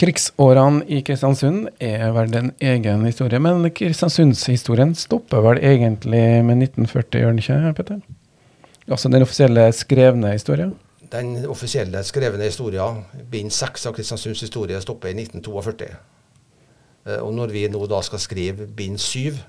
[0.00, 7.20] Krigsårene i Kristiansund er vel en egen historie, men Kristiansundshistorien stopper vel egentlig med 1940,
[7.20, 8.00] gjør den ikke, Petter?
[8.88, 10.72] Altså den offisielle skrevne historien?
[11.12, 15.90] Den offisielle skrevne historien, bind seks av Kristiansunds historie, stopper i 1942.
[17.06, 19.42] Eh, og når vi nå da skal skrive bind syv,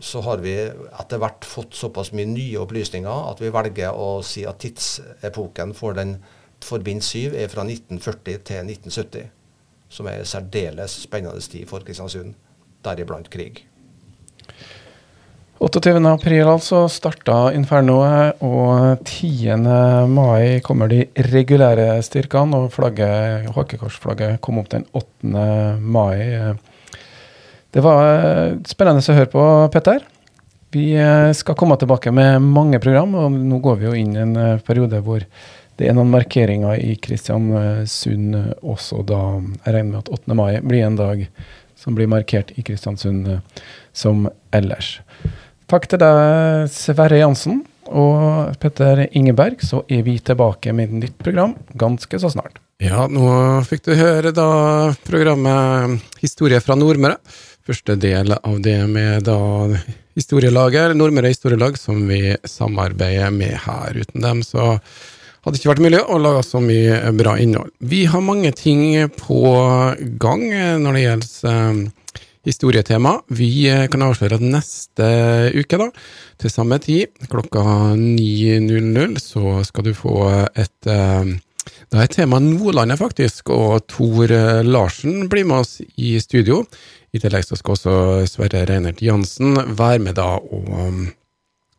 [0.00, 4.44] så har vi etter hvert fått såpass mye nye opplysninger at vi velger å si
[4.46, 6.18] at tidsepoken for, den,
[6.64, 9.32] for bind 7 er fra 1940 til 1970.
[9.88, 12.36] Som er særdeles spennende tid for Kristiansund,
[12.84, 13.64] deriblant krig.
[15.58, 15.90] 28.
[16.06, 19.56] april altså starta infernoet, og 10.
[20.06, 21.00] mai kommer de
[21.32, 25.48] regulære styrkene, og flagget, hakekorsflagget kom opp den 8.
[25.82, 26.54] mai.
[27.70, 30.04] Det var eh, spennende å høre på, Petter.
[30.72, 34.22] Vi eh, skal komme tilbake med mange program, og nå går vi jo inn i
[34.24, 35.24] en eh, periode hvor
[35.78, 38.34] det er noen markeringer i Kristiansund
[38.66, 39.20] også da.
[39.62, 40.34] Jeg regner med at 8.
[40.34, 41.22] mai blir en dag
[41.78, 43.28] som blir markert i Kristiansund
[43.94, 44.96] som ellers.
[45.70, 49.62] Takk til deg, Sverre Jansen og Petter Ingeberg.
[49.62, 52.58] Så er vi tilbake med et nytt program ganske så snart.
[52.82, 53.28] Ja, nå
[53.66, 54.48] fikk du høre da
[55.06, 57.20] programmet Historie fra Nordmøre
[57.68, 59.38] første del av det med da
[60.16, 63.98] historielager, Nordmøre Historielag, som vi samarbeider med her.
[63.98, 67.70] Uten dem så hadde det ikke vært mulig å lage så mye bra innhold.
[67.78, 68.82] Vi har mange ting
[69.20, 69.42] på
[70.20, 70.46] gang
[70.82, 73.18] når det gjelder eh, historietema.
[73.28, 73.50] Vi
[73.92, 75.10] kan avsløre at neste
[75.52, 75.90] uke, da,
[76.40, 77.66] til samme tid, klokka
[78.00, 80.16] 9.00, så skal du få
[80.56, 81.36] et eh,
[81.92, 84.32] da er temaet Nordlandet, faktisk, og Tor
[84.64, 86.62] Larsen blir med oss i studio.
[87.14, 87.94] I tillegg så skal også
[88.28, 91.06] Sverre Reinert Jansen være med da og um,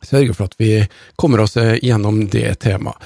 [0.02, 0.72] sørge for at vi
[1.20, 2.98] kommer oss eh, gjennom det temaet.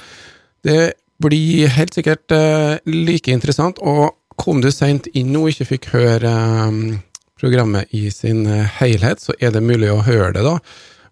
[0.65, 5.89] Det blir helt sikkert uh, like interessant, og kom du seint inn og ikke fikk
[5.93, 6.31] høre
[6.67, 6.97] um,
[7.39, 10.57] programmet i sin uh, helhet, så er det mulig å høre det, da.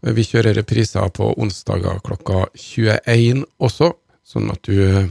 [0.04, 3.94] Vi kjører repriser på onsdager klokka 21 også,
[4.28, 5.08] sånn at du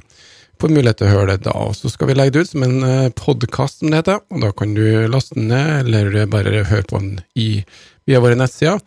[0.62, 1.54] får mulighet til å høre det da.
[1.66, 4.20] Og så skal vi legge det ut som en eh, podkast, som det heter.
[4.32, 7.64] Og da kan du laste den ned, eller bare høre på den i,
[8.08, 8.82] via våre nettsider.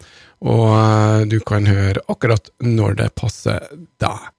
[0.45, 3.63] Og uh, du kan høre akkurat når det passer
[4.03, 4.31] deg.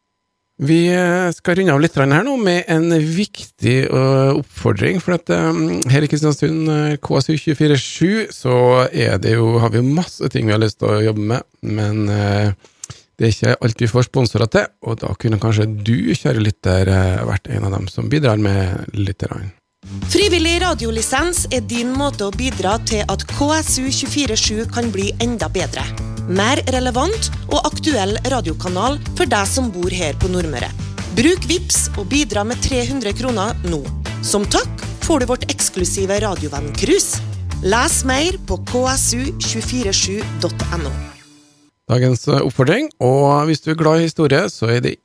[0.56, 5.02] Vi eh, skal runde av litt her nå med en viktig oppfordring.
[5.04, 6.70] For at her i Kristiansund,
[7.04, 8.54] KSU247, så
[8.88, 11.44] er det jo, har vi jo masse ting vi har lyst til å jobbe med.
[11.60, 12.00] Men
[13.16, 16.90] det er ikke alt vi får sponsorer til, og da kunne kanskje du, kjære lytter,
[17.28, 19.24] vært en av dem som bidrar med litt.
[19.30, 19.54] Rann.
[20.12, 25.86] Frivillig radiolisens er din måte å bidra til at KSU247 kan bli enda bedre
[26.28, 30.70] mer relevant og aktuell radiokanal for deg som bor her på Nordmøre.
[31.16, 33.80] Bruk VIPS og bidra med 300 kroner nå.
[34.26, 37.12] Som takk får du vårt eksklusive radiovenn-cruise.
[37.64, 41.15] Les mer på ksu247.no.
[41.86, 44.96] Dagens oppfordring, og hvis du er glad i historie, så er det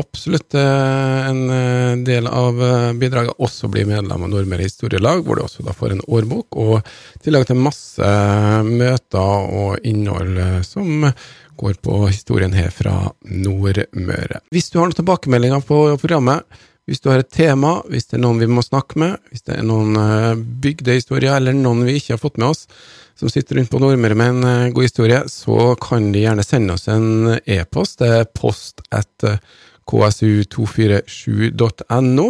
[0.00, 5.36] absolutt eh, en eh, del av eh, bidraget også bli medlem av Nordmøre historielag, hvor
[5.36, 6.88] du også da får en årbok, og
[7.24, 8.12] tillegg til masse
[8.66, 11.10] møter og innhold som
[11.60, 12.96] går på historien her fra
[13.28, 14.40] Nordmøre.
[14.54, 16.48] Hvis du har noen tilbakemeldinger på programmet,
[16.88, 19.58] hvis du har et tema, hvis det er noen vi må snakke med, hvis det
[19.60, 22.64] er noen bygdehistorier eller noen vi ikke har fått med oss,
[23.20, 26.88] som sitter rundt på Nordmøre med en god historie, så kan de gjerne sende oss
[26.88, 27.98] en e-post.
[28.00, 29.24] Det er post at
[29.90, 32.26] ksu247.no.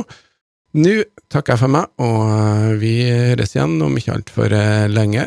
[0.81, 0.95] Nå
[1.31, 2.19] takker jeg for meg, og
[2.83, 4.49] vi høres igjen om ikke altfor
[4.91, 5.23] lenge.